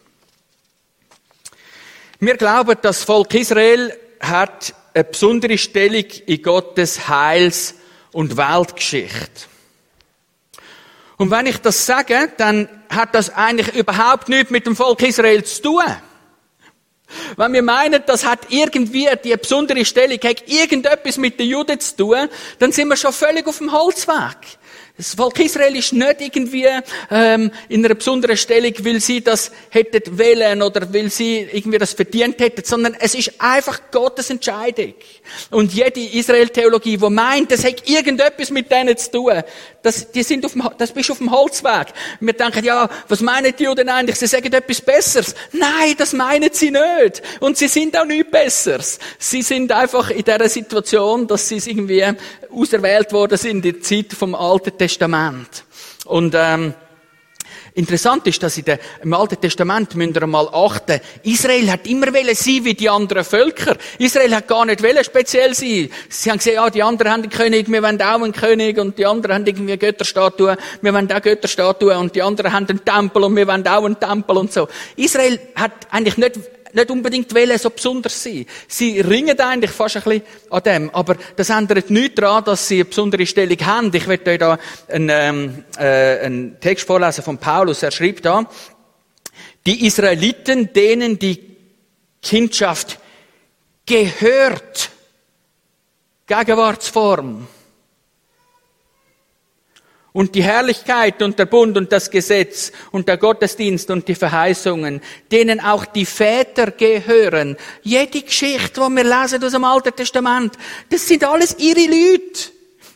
Wir 2.25 2.37
glauben, 2.37 2.77
das 2.81 3.03
Volk 3.03 3.35
Israel 3.35 3.93
hat 4.21 4.73
eine 4.95 5.03
besondere 5.03 5.59
Stellung 5.59 6.05
in 6.27 6.41
Gottes 6.41 7.09
Heils- 7.09 7.75
und 8.13 8.37
Weltgeschichte. 8.37 9.49
Und 11.17 11.33
wenn 11.33 11.47
ich 11.47 11.59
das 11.59 11.85
sage, 11.85 12.31
dann 12.37 12.69
hat 12.89 13.17
das 13.17 13.31
eigentlich 13.31 13.75
überhaupt 13.75 14.29
nichts 14.29 14.53
mit 14.53 14.67
dem 14.67 14.77
Volk 14.77 15.03
Israel 15.03 15.43
zu 15.43 15.63
tun. 15.63 15.83
Wenn 17.37 17.55
wir 17.55 17.63
meinen, 17.63 18.05
das 18.07 18.25
hat 18.25 18.39
irgendwie 18.51 19.09
die 19.25 19.37
besondere 19.37 19.85
Stellung, 19.85 20.21
hat 20.23 20.49
irgendetwas 20.49 21.17
mit 21.17 21.41
den 21.41 21.49
Juden 21.49 21.81
zu 21.81 21.97
tun, 21.97 22.29
dann 22.61 22.71
sind 22.71 22.87
wir 22.87 22.97
schon 22.97 23.13
völlig 23.13 23.49
auf 23.49 23.59
dem 23.59 23.73
Holzweg. 23.73 24.37
Das 24.99 25.15
Volk 25.15 25.41
Israel 25.41 25.75
ist 25.75 25.95
nicht 25.95 26.21
irgendwie 26.21 26.67
ähm, 27.11 27.51
in 27.71 27.85
einer 27.85 27.95
besonderen 27.95 28.37
Stellung, 28.37 28.75
weil 28.81 29.01
sie 29.01 29.23
das 29.23 29.51
hätten 29.71 30.19
wählen 30.19 30.61
oder 30.61 30.93
weil 30.93 31.11
sie 31.11 31.49
irgendwie 31.51 31.79
das 31.79 31.95
verdient 31.95 32.39
hätten, 32.41 32.63
sondern 32.63 32.95
es 33.01 33.15
ist 33.15 33.33
einfach 33.39 33.81
Gottes 33.91 34.29
Entscheidung. 34.29 34.93
Und 35.51 35.73
jede 35.73 35.99
Israel-Theologie, 35.99 36.99
die 36.99 37.11
meint, 37.11 37.51
das 37.51 37.65
hat 37.65 37.89
irgendetwas 37.89 38.51
mit 38.51 38.71
denen 38.71 38.97
zu 38.97 39.11
tun, 39.11 39.43
das, 39.83 40.13
die 40.13 40.23
sind 40.23 40.45
auf 40.45 40.53
dem, 40.53 40.69
das 40.79 40.93
bist 40.93 41.11
auf 41.11 41.19
dem 41.19 41.33
Holzweg. 41.33 41.89
Wir 42.21 42.35
denken, 42.35 42.65
ja, 42.65 42.89
was 43.09 43.21
meinen 43.21 43.57
die 43.57 43.65
Juden 43.65 43.89
eigentlich? 43.89 44.17
Sie 44.17 44.29
sagen 44.29 44.53
etwas 44.53 44.81
Besseres. 44.81 45.35
Nein, 45.53 45.95
das 45.99 46.13
meinen 46.13 46.51
sie 46.53 46.71
nicht. 46.71 47.23
Und 47.41 47.57
sie 47.57 47.67
sind 47.67 47.97
auch 47.97 48.05
nichts 48.05 48.31
Besseres. 48.31 48.99
Sie 49.19 49.43
sind 49.43 49.73
einfach 49.73 50.11
in 50.11 50.23
dieser 50.23 50.49
Situation, 50.49 51.27
dass 51.27 51.49
sie 51.49 51.57
irgendwie 51.57 52.05
auserwählt 52.53 53.13
worden 53.13 53.39
sind 53.39 53.65
in 53.65 53.73
der 53.73 53.81
Zeit 53.81 54.13
vom 54.13 54.35
Alten 54.35 54.77
Testament. 54.79 54.92
Und, 56.05 56.35
ähm, 56.37 56.75
Interessant 57.75 58.27
ist, 58.27 58.43
dass 58.43 58.59
in 58.59 58.65
der, 58.65 58.79
im 59.03 59.15
Alten 59.15 59.41
Testament 59.41 59.95
müsst 59.95 60.17
ihr 60.17 60.27
mal 60.27 60.47
achten, 60.53 61.01
Israel 61.23 61.71
hat 61.71 61.87
immer 61.87 62.13
wollen 62.13 62.35
sein 62.35 62.65
wie 62.65 62.75
die 62.75 62.91
anderen 62.91 63.25
Völker. 63.25 63.77
Israel 63.99 64.35
hat 64.37 64.47
gar 64.47 64.67
nicht 64.67 64.83
wollen 64.83 65.03
speziell 65.03 65.55
sein. 65.55 65.89
Sie 66.11 66.31
haben 66.31 66.37
gesehen, 66.37 66.57
ja, 66.57 66.69
die 66.69 66.83
anderen 66.83 67.13
haben 67.13 67.23
einen 67.23 67.31
König, 67.31 67.71
wir 67.71 67.83
wollen 67.83 68.01
auch 68.03 68.23
einen 68.23 68.33
König 68.33 68.79
und 68.79 68.99
die 68.99 69.07
anderen 69.07 69.37
haben 69.37 69.47
irgendwie 69.47 69.79
Götterstatuen, 69.79 70.57
wir 70.83 70.93
wollen 70.93 71.11
auch 71.11 71.23
Götterstatuen 71.23 71.97
und 71.97 72.15
die 72.15 72.23
anderen 72.23 72.53
haben 72.53 72.67
einen 72.69 72.85
Tempel 72.85 73.25
und 73.25 73.37
wir 73.37 73.47
wollen 73.47 73.67
auch 73.67 73.85
einen 73.85 73.99
Tempel 73.99 74.37
und 74.37 74.53
so. 74.53 74.69
Israel 74.97 75.41
hat 75.55 75.73
eigentlich 75.91 76.19
nicht 76.19 76.41
nicht 76.75 76.91
unbedingt 76.91 77.35
wollen, 77.35 77.59
so 77.59 77.71
besonders 77.71 78.23
sein. 78.23 78.47
Sie 78.69 79.01
ringen 79.01 79.39
eigentlich 79.39 79.71
fast 79.71 79.97
ein 79.97 80.03
bisschen 80.03 80.23
an 80.51 80.63
dem. 80.63 80.91
Aber 80.91 81.17
das 81.37 81.51
ändert 81.51 81.91
nichts 81.91 82.17
daran, 82.17 82.45
dass 82.45 82.69
sie 82.69 82.77
eine 82.77 82.85
besondere 82.87 83.27
Stellung 83.27 83.59
haben. 83.61 83.95
Ich 83.95 84.07
werde 84.07 84.31
euch 84.31 84.39
da 84.39 84.59
einen, 84.89 85.09
ähm, 85.11 85.65
äh, 85.79 86.21
einen 86.25 86.61
Text 86.61 86.87
vorlesen 86.87 87.25
von 87.25 87.39
Paulus. 87.39 87.83
Er 87.83 87.91
schreibt 87.91 88.25
da, 88.25 88.47
die 89.67 89.87
Israeliten, 89.87 90.73
denen 90.73 91.19
die 91.19 91.39
Kindschaft 92.23 92.99
gehört, 93.87 94.91
Gegenwartsform, 96.27 97.47
und 100.13 100.35
die 100.35 100.43
Herrlichkeit 100.43 101.23
und 101.23 101.39
der 101.39 101.47
Bund 101.47 101.77
und 101.77 101.91
das 101.91 102.11
Gesetz 102.11 102.71
und 102.91 103.09
der 103.09 103.17
Gottesdienst 103.17 103.91
und 103.91 104.07
die 104.09 104.15
Verheißungen, 104.15 105.01
denen 105.31 105.61
auch 105.61 105.87
die 105.87 106.05
Väter 106.05 106.71
gehören. 106.71 107.57
Jede 107.83 108.21
Geschichte, 108.21 108.81
die 108.81 108.97
wir 108.97 109.05
lesen 109.05 109.43
aus 109.43 109.53
dem 109.53 109.65
Alten 109.65 109.97
Testament, 109.97 110.55
das 110.91 111.09
sind 111.09 111.25
alles 111.25 111.57
ihre 111.59 111.87
Leute. 111.87 112.51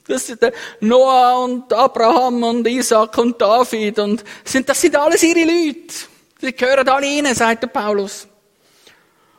Das 0.06 0.26
sind 0.26 0.40
Noah 0.80 1.44
und 1.44 1.72
Abraham 1.72 2.42
und 2.42 2.68
Isaac 2.68 3.18
und 3.18 3.40
David 3.40 3.98
und 3.98 4.22
sind, 4.44 4.68
das 4.68 4.80
sind 4.80 4.94
alles 4.94 5.22
ihre 5.22 5.40
Leute. 5.40 5.94
Sie 6.40 6.52
gehören 6.52 6.88
alle 6.88 7.06
ihnen, 7.06 7.34
sagt 7.34 7.62
der 7.62 7.68
Paulus. 7.68 8.28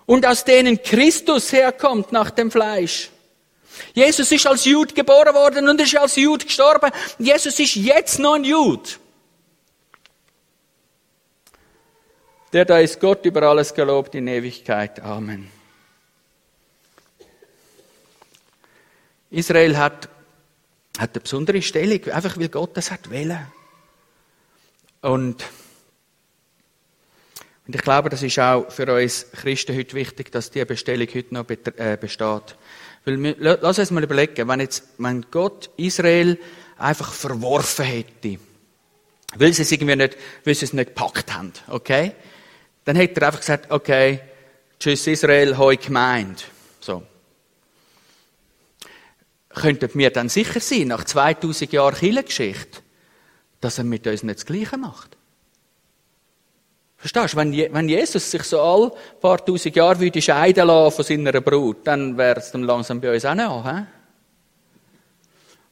Und 0.05 0.25
aus 0.25 0.43
denen 0.43 0.81
Christus 0.81 1.51
herkommt 1.53 2.12
nach 2.12 2.31
dem 2.31 2.50
Fleisch. 2.50 3.12
Jesus 3.93 4.31
ist 4.31 4.48
als 4.48 4.65
Jude 4.65 4.93
geboren 4.93 5.34
worden 5.34 5.69
und 5.69 5.81
ist 5.81 5.96
als 5.98 6.15
Jude 6.15 6.46
gestorben. 6.46 6.91
Jesus 7.19 7.60
ist 7.60 7.75
jetzt 7.75 8.19
noch 8.19 8.36
ein 8.36 8.43
Jude. 8.43 8.89
Der 12.53 12.65
da 12.65 12.79
ist 12.79 13.00
Gott 13.00 13.25
über 13.25 13.43
alles 13.43 13.74
gelobt 13.74 14.15
in 14.15 14.27
Ewigkeit. 14.27 15.01
Amen. 15.01 15.51
Israel 19.29 19.77
hat, 19.77 20.07
hat 20.98 21.12
eine 21.13 21.22
besondere 21.22 21.62
Stellung, 21.62 22.03
einfach 22.05 22.38
weil 22.39 22.50
Gott 22.50 22.77
das 22.77 22.91
hat 22.91 23.12
wollen. 23.12 23.38
Und, 25.01 25.46
und 27.67 27.75
ich 27.75 27.81
glaube, 27.81 28.10
das 28.10 28.24
ist 28.24 28.39
auch 28.39 28.72
für 28.72 28.93
uns 28.93 29.29
Christen 29.31 29.77
heute 29.77 29.96
wichtig, 29.96 30.31
dass 30.31 30.50
diese 30.50 30.65
Bestellung 30.65 31.07
heute 31.13 31.34
noch 31.34 31.46
äh, 31.50 31.98
besteht. 32.00 32.55
Weil 33.06 33.22
wir, 33.22 33.36
lass 33.39 33.80
uns 33.80 33.92
mal 33.92 34.04
überlegen, 34.04 34.48
wenn 34.48 34.60
jetzt, 34.60 34.84
wenn 34.98 35.25
Gott 35.32 35.70
Israel 35.77 36.38
einfach 36.77 37.13
verworfen 37.13 37.86
hätte, 37.86 38.39
weil 39.36 39.54
sie 39.54 39.63
es 39.63 39.72
irgendwie 39.72 39.96
nicht, 39.96 40.18
weil 40.44 40.56
sie 40.56 40.66
es 40.66 40.74
nicht 40.74 40.96
gepackt 40.96 41.34
haben, 41.34 41.54
okay? 41.68 42.13
Dann 42.86 42.96
hätte 42.96 43.22
er 43.22 43.27
einfach 43.27 43.39
gesagt, 43.39 43.72
okay, 43.72 44.22
tschüss 44.80 45.08
Israel, 45.08 45.58
hoi 45.58 45.75
gemeint. 45.75 46.46
So. 46.80 47.04
Könnten 49.50 49.89
wir 49.94 50.12
dann 50.12 50.30
sicher 50.30 50.60
sein, 50.60 50.88
nach 50.88 51.04
2000 51.04 51.72
Jahren 51.74 51.96
Kirchengeschichte, 51.96 52.80
dass 53.60 53.77
er 53.77 53.84
mit 53.84 54.06
uns 54.08 54.24
nicht 54.24 54.39
das 54.39 54.46
Gleiche 54.46 54.77
macht? 54.77 55.16
Verstehst 56.98 57.34
du? 57.34 57.38
Wenn, 57.38 57.54
wenn 57.54 57.89
Jesus 57.89 58.30
sich 58.30 58.44
so 58.44 58.60
all 58.60 58.92
paar 59.22 59.46
tausend 59.46 59.75
Jahre 59.75 60.00
würde 60.00 60.22
scheiden 60.22 60.68
lassen 60.68 60.96
von 60.96 61.06
seiner 61.06 61.42
Brut, 61.42 61.86
dann 61.86 62.18
wäre 62.18 62.39
es 62.39 62.51
dann 62.51 62.63
langsam 62.63 63.00
bei 63.00 63.13
uns 63.13 63.24
auch 63.24 63.36
noch, 63.36 63.66
he? 63.66 63.84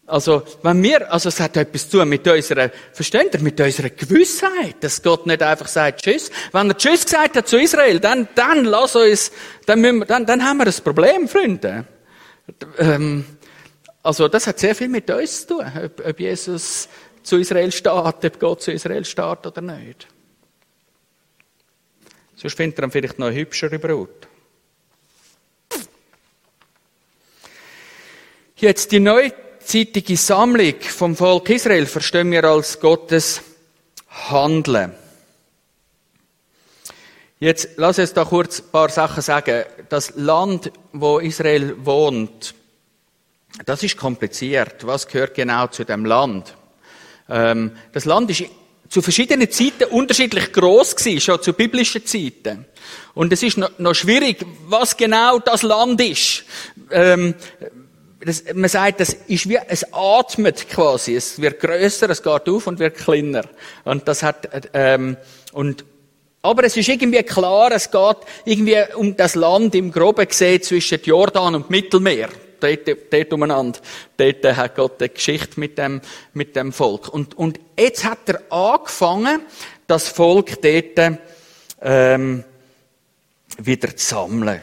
Also, 0.08 0.44
wenn 0.62 0.84
wir, 0.84 1.12
also 1.12 1.30
es 1.30 1.40
hat 1.40 1.58
etwas 1.58 1.90
zu 1.90 2.06
mit 2.06 2.28
unserer, 2.28 2.70
versteht 2.94 3.34
ihr, 3.34 3.40
mit 3.40 3.60
unserer 3.60 3.90
Gewissheit, 3.90 4.76
dass 4.82 5.02
Gott 5.02 5.26
nicht 5.26 5.42
einfach 5.42 5.68
sagt 5.68 6.04
Tschüss. 6.04 6.30
Wenn 6.52 6.70
er 6.70 6.78
Tschüss 6.78 7.06
gesagt 7.06 7.36
hat 7.36 7.48
zu 7.48 7.58
Israel, 7.60 8.00
dann, 8.00 8.28
dann 8.36 8.66
lass 8.66 8.96
uns, 8.96 9.32
dann, 9.66 9.82
müssen 9.82 10.00
wir, 10.00 10.06
dann, 10.06 10.28
dann 10.28 10.46
haben 10.46 10.58
wir 10.58 10.68
ein 10.68 10.84
Problem, 10.84 11.28
Freunde. 11.28 11.86
Ähm, 12.78 13.26
also, 14.04 14.28
das 14.28 14.46
hat 14.46 14.60
sehr 14.60 14.76
viel 14.76 14.90
mit 14.90 15.10
uns 15.10 15.48
zu 15.48 15.56
tun, 15.56 15.72
ob, 15.84 16.06
ob 16.08 16.20
Jesus 16.20 16.88
zu 17.24 17.38
Israel 17.38 17.72
steht, 17.72 17.92
ob 17.92 18.40
Gott 18.40 18.62
zu 18.62 18.72
Israel 18.72 19.06
steht 19.06 19.48
oder 19.48 19.62
nicht. 19.62 20.08
Sonst 22.46 22.58
findet 22.58 22.78
er 22.78 22.92
vielleicht 22.92 23.18
noch 23.18 23.32
hübschere 23.32 23.80
Brut. 23.80 24.28
Jetzt 28.56 28.92
die 28.92 29.00
neuzeitige 29.00 30.16
Sammlung 30.16 30.80
vom 30.80 31.16
Volk 31.16 31.50
Israel 31.50 31.88
verstehen 31.88 32.30
wir 32.30 32.44
als 32.44 32.80
Gottes 32.80 33.42
Handeln. 34.30 34.94
Jetzt 37.40 37.70
lass 37.78 37.98
uns 37.98 38.14
da 38.14 38.26
kurz 38.26 38.60
ein 38.60 38.70
paar 38.72 38.90
Sachen 38.90 39.24
sagen. 39.24 39.64
Das 39.90 40.14
Land, 40.16 40.72
wo 40.94 41.18
Israel 41.18 41.84
wohnt, 41.84 42.54
das 43.66 43.82
ist 43.82 43.98
kompliziert. 43.98 44.86
Was 44.86 45.08
gehört 45.08 45.34
genau 45.34 45.66
zu 45.66 45.84
dem 45.84 46.06
Land? 46.06 46.56
Ähm, 47.28 47.76
das 47.92 48.06
Land 48.06 48.30
ist 48.30 48.46
zu 48.90 49.02
verschiedenen 49.02 49.50
Zeiten 49.50 49.86
unterschiedlich 49.86 50.52
groß 50.52 50.96
gewesen, 50.96 51.22
schon 51.22 51.42
zu 51.42 51.54
biblischen 51.54 52.06
Zeiten. 52.06 52.66
Und 53.14 53.34
es 53.34 53.44
ist 53.44 53.58
noch, 53.58 53.78
noch 53.80 53.96
schwierig, 53.96 54.46
was 54.68 54.96
genau 54.96 55.40
das 55.40 55.64
Land 55.64 56.02
ist. 56.02 56.44
Ähm, 56.92 57.34
das, 58.20 58.44
man 58.54 58.70
sagt, 58.70 59.00
das 59.00 59.14
ist 59.28 59.48
wie, 59.48 59.60
es 59.68 59.86
atmet 59.92 60.68
quasi. 60.70 61.16
Es 61.16 61.40
wird 61.42 61.60
größer, 61.60 62.10
es 62.10 62.24
geht 62.24 62.50
auf 62.50 62.68
und 62.68 62.80
wird 62.80 62.96
kleiner. 62.96 63.44
Und 63.84 64.08
das 64.08 64.24
hat, 64.24 64.70
ähm, 64.74 65.18
und, 65.54 65.86
aber 66.42 66.64
es 66.64 66.78
ist 66.78 66.90
irgendwie 66.90 67.24
klar, 67.24 67.72
es 67.72 67.90
geht 67.90 68.18
irgendwie 68.46 68.78
um 68.96 69.16
das 69.16 69.36
Land 69.36 69.76
im 69.76 69.92
Groben 69.92 70.28
gesehen 70.28 70.62
zwischen 70.62 71.00
Jordan 71.04 71.56
und 71.56 71.70
Mittelmeer 71.70 72.30
dort, 72.66 73.34
umeinander. 73.34 73.80
Dort 74.18 74.46
hat 74.46 74.76
Gott 74.76 75.02
eine 75.02 75.10
Geschichte 75.10 75.60
mit 75.60 75.78
dem, 75.78 76.02
mit 76.34 76.56
dem 76.56 76.72
Volk. 76.72 77.10
Und, 77.10 77.38
und 77.38 77.60
jetzt 77.78 78.04
hat 78.04 78.28
er 78.28 78.42
angefangen, 78.52 79.42
das 79.88 80.10
Volk 80.10 80.62
dort 80.62 81.20
ähm, 81.82 82.44
wieder 83.58 83.96
zu 83.96 84.06
sammeln. 84.06 84.62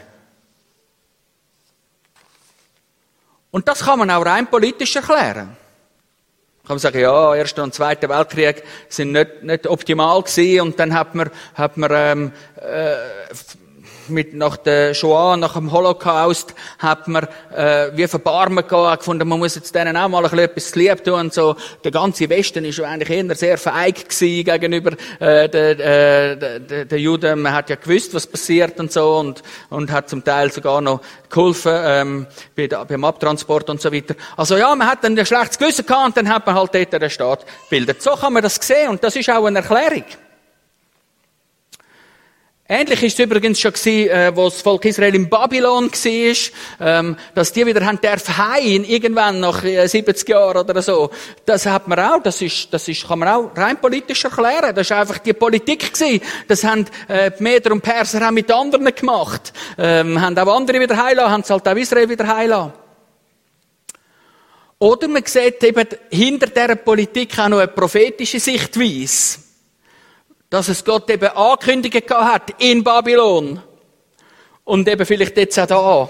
Und 3.51 3.67
das 3.67 3.81
kann 3.81 3.99
man 3.99 4.09
auch 4.09 4.25
rein 4.25 4.47
politisch 4.47 4.95
erklären. 4.95 5.55
Kann 6.65 6.75
man 6.75 6.79
sagen, 6.79 7.01
ja, 7.01 7.35
Erster 7.35 7.61
und 7.61 7.73
Zweiter 7.73 8.07
Weltkrieg 8.07 8.63
sind 8.87 9.11
nicht, 9.11 9.43
nicht 9.43 9.67
optimal 9.67 10.23
gewesen 10.23 10.61
und 10.61 10.79
dann 10.79 10.93
hat 10.93 11.13
man, 11.13 11.29
hat 11.55 11.75
man 11.75 11.91
ähm, 11.93 12.31
äh, 12.55 12.95
mit, 14.07 14.33
nach 14.33 14.57
der 14.57 14.93
Shoah, 14.93 15.37
nach 15.37 15.53
dem 15.53 15.71
Holocaust, 15.71 16.53
hat 16.79 17.07
man, 17.07 17.27
äh, 17.55 17.91
wie 17.95 18.07
verbarmen 18.07 18.67
gehabt, 18.67 18.99
gefunden, 18.99 19.27
man 19.27 19.39
muss 19.39 19.55
jetzt 19.55 19.73
denen 19.75 19.97
auch 19.97 20.09
mal 20.09 20.23
ein 20.23 20.23
bisschen 20.23 20.39
etwas 20.39 20.75
lieb 20.75 21.03
tun 21.03 21.19
und 21.19 21.33
so. 21.33 21.55
Der 21.83 21.91
ganze 21.91 22.29
Westen 22.29 22.65
ist 22.65 22.79
eigentlich 22.81 23.09
eher 23.09 23.35
sehr 23.35 23.57
feig 23.57 24.09
gewesen 24.09 24.43
gegenüber, 24.43 24.91
äh, 25.19 25.49
den, 25.49 25.79
äh, 25.79 26.85
den 26.85 26.99
Juden. 26.99 27.41
Man 27.41 27.53
hat 27.53 27.69
ja 27.69 27.75
gewusst, 27.75 28.13
was 28.13 28.27
passiert 28.27 28.79
und 28.79 28.91
so 28.91 29.17
und, 29.17 29.43
und 29.69 29.91
hat 29.91 30.09
zum 30.09 30.23
Teil 30.23 30.51
sogar 30.51 30.81
noch 30.81 31.01
geholfen, 31.29 31.73
ähm, 31.75 32.27
bei, 32.55 32.67
beim 32.67 33.03
Abtransport 33.03 33.69
und 33.69 33.81
so 33.81 33.91
weiter. 33.91 34.15
Also 34.37 34.57
ja, 34.57 34.73
man 34.75 34.87
hat 34.87 35.03
dann 35.03 35.17
ein 35.17 35.25
schlechtes 35.25 35.57
Gewissen 35.57 35.85
gehabt 35.85 36.05
und 36.05 36.17
dann 36.17 36.33
hat 36.33 36.45
man 36.45 36.55
halt 36.55 36.73
dort 36.73 36.93
den 36.93 37.09
Staat 37.09 37.45
gebildet. 37.69 38.01
So 38.01 38.11
kann 38.11 38.33
man 38.33 38.43
das 38.43 38.55
sehen 38.55 38.89
und 38.89 39.03
das 39.03 39.15
ist 39.15 39.29
auch 39.29 39.45
eine 39.45 39.59
Erklärung. 39.59 40.03
Ähnlich 42.69 43.03
ist 43.03 43.19
es 43.19 43.25
übrigens 43.25 43.59
schon 43.59 43.73
gewesen, 43.73 44.09
äh, 44.09 44.31
wo 44.33 44.45
das 44.45 44.61
Volk 44.61 44.85
Israel 44.85 45.13
in 45.15 45.29
Babylon 45.29 45.91
war, 45.91 46.35
ähm, 46.79 47.17
dass 47.35 47.51
die 47.51 47.65
wieder 47.65 47.85
haben 47.85 47.99
dürfen 47.99 48.37
heim, 48.37 48.85
irgendwann 48.85 49.41
nach 49.41 49.65
äh, 49.65 49.85
70 49.85 50.29
Jahren 50.29 50.59
oder 50.59 50.81
so. 50.81 51.09
Das 51.45 51.65
hat 51.65 51.89
man 51.89 51.99
auch, 51.99 52.23
das 52.23 52.41
ist, 52.41 52.73
das 52.73 52.87
ist, 52.87 53.05
kann 53.05 53.19
man 53.19 53.27
auch 53.27 53.51
rein 53.57 53.81
politisch 53.81 54.23
erklären. 54.23 54.73
Das 54.73 54.87
ist 54.87 54.93
einfach 54.93 55.17
die 55.17 55.33
Politik 55.33 55.93
gewesen. 55.93 56.21
Das 56.47 56.63
haben 56.63 56.85
äh, 57.09 57.31
die 57.37 57.43
Meder 57.43 57.73
und 57.73 57.81
Perser 57.81 58.25
auch 58.25 58.31
mit 58.31 58.49
anderen 58.49 58.95
gemacht. 58.95 59.51
Ähm, 59.77 60.21
haben 60.21 60.37
auch 60.37 60.55
andere 60.55 60.79
wieder 60.79 60.95
heilen, 60.95 61.29
haben 61.29 61.41
es 61.41 61.49
halt 61.49 61.67
auch 61.67 61.75
Israel 61.75 62.07
wieder 62.07 62.33
heilen. 62.33 62.71
Oder 64.79 65.07
man 65.09 65.25
sieht 65.25 65.61
eben 65.65 65.85
hinter 66.09 66.47
dieser 66.47 66.75
Politik 66.77 67.37
auch 67.39 67.49
noch 67.49 67.59
eine 67.59 67.67
prophetische 67.67 68.39
Sichtweise 68.39 69.39
dass 70.53 70.67
es 70.67 70.85
Gott 70.85 71.09
eben 71.09 71.29
angekündigt 71.29 72.11
hat 72.11 72.61
in 72.61 72.83
Babylon. 72.83 73.59
Und 74.63 74.87
eben 74.87 75.03
vielleicht 75.03 75.35
jetzt 75.35 75.57
auch 75.57 75.65
da. 75.65 76.09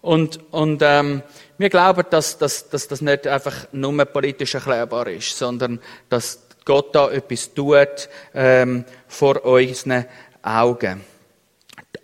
Und, 0.00 0.40
und 0.50 0.82
ähm, 0.84 1.22
wir 1.56 1.70
glauben, 1.70 2.04
dass, 2.10 2.36
dass, 2.36 2.68
dass 2.68 2.88
das 2.88 3.00
nicht 3.00 3.28
einfach 3.28 3.68
nur 3.70 4.04
politisch 4.06 4.56
erklärbar 4.56 5.06
ist, 5.06 5.38
sondern 5.38 5.78
dass 6.08 6.40
Gott 6.64 6.92
da 6.96 7.12
etwas 7.12 7.54
tut 7.54 8.08
ähm, 8.34 8.84
vor 9.06 9.44
unseren 9.44 10.04
Augen. 10.42 11.02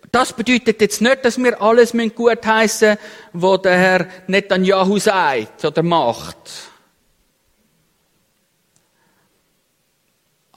Das 0.09 0.31
bedeutet 0.31 0.79
jetzt 0.79 1.01
nicht, 1.01 1.25
dass 1.25 1.37
wir 1.37 1.61
alles 1.61 1.91
gut 2.15 2.45
heißen, 2.45 2.97
was 3.33 3.61
der 3.63 3.77
Herr 3.77 4.07
Netanyahu 4.27 4.99
sagt 4.99 5.65
oder 5.65 5.83
macht. 5.83 6.66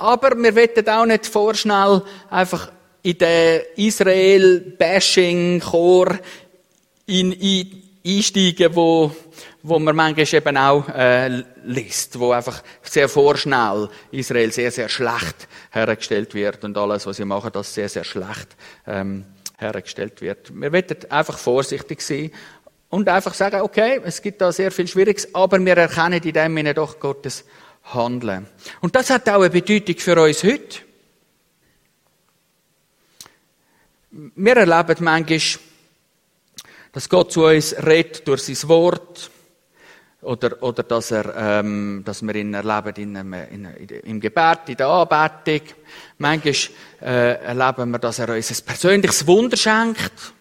Aber 0.01 0.37
wir 0.37 0.57
wollen 0.57 0.89
auch 0.89 1.05
nicht 1.05 1.27
vorschnell 1.27 2.03
einfach 2.31 2.73
in 3.03 3.19
den 3.19 3.61
Israel-Bashing-Chor 3.77 6.19
einsteigen, 7.07 8.75
wo, 8.75 9.15
wo 9.63 9.79
man 9.79 9.95
manchmal 9.95 10.35
eben 10.35 10.57
auch 10.57 10.89
äh, 10.89 11.45
liest, 11.65 12.19
wo 12.19 12.33
einfach 12.33 12.63
sehr 12.83 13.11
vorschnell 13.11 13.91
Israel 14.11 14.51
sehr, 14.53 14.71
sehr 14.71 14.89
schlecht 14.89 15.47
hergestellt 15.71 16.33
wird 16.33 16.65
und 16.65 16.79
alles, 16.79 17.05
was 17.05 17.19
sie 17.19 17.27
machen, 17.27 17.51
das 17.53 17.75
sehr, 17.75 17.91
sehr 17.91 18.05
schlecht 18.05 18.57
ähm, 18.87 19.27
hergestellt 19.59 20.23
wird. 20.23 20.51
Wir 20.59 20.73
wollen 20.73 20.97
einfach 21.11 21.37
vorsichtig 21.37 22.01
sein 22.01 22.31
und 22.89 23.07
einfach 23.07 23.35
sagen, 23.35 23.61
okay, 23.61 24.01
es 24.03 24.23
gibt 24.23 24.41
da 24.41 24.51
sehr 24.51 24.73
viel 24.73 24.89
Schwieriges, 24.89 25.35
aber 25.35 25.63
wir 25.63 25.77
erkennen 25.77 26.23
in 26.23 26.33
dem 26.33 26.57
Sinne 26.57 26.73
doch 26.73 26.99
Gottes 26.99 27.45
handeln. 27.95 28.47
Und 28.81 28.95
das 28.95 29.11
hat 29.11 29.29
auch 29.29 29.41
eine 29.41 29.51
Bedeutung 29.51 29.97
für 29.99 30.21
uns 30.23 30.43
heute. 30.43 30.81
Wir 34.11 34.57
erleben 34.57 35.05
manchmal, 35.05 35.41
dass 36.93 37.09
Gott 37.09 37.33
zu 37.33 37.45
uns 37.45 37.75
redet 37.77 38.27
durch 38.27 38.43
sein 38.43 38.69
Wort 38.69 39.31
oder, 40.23 40.63
oder 40.63 40.83
dass, 40.83 41.13
er, 41.13 41.35
ähm, 41.37 42.03
dass 42.05 42.23
wir 42.23 42.35
ihn 42.35 42.53
erleben 42.55 42.95
in 42.97 43.17
einem, 43.17 43.33
in, 43.33 43.65
im 43.65 44.21
Gebet, 44.21 44.61
in 44.69 44.77
der 44.77 44.89
Anbetung. 44.89 45.69
Manchmal 46.19 46.55
äh, 47.01 47.35
erleben 47.45 47.91
wir, 47.93 47.99
dass 47.99 48.19
er 48.19 48.31
uns 48.31 48.51
ein 48.51 48.67
persönliches 48.67 49.27
Wunder 49.27 49.57
schenkt. 49.57 50.35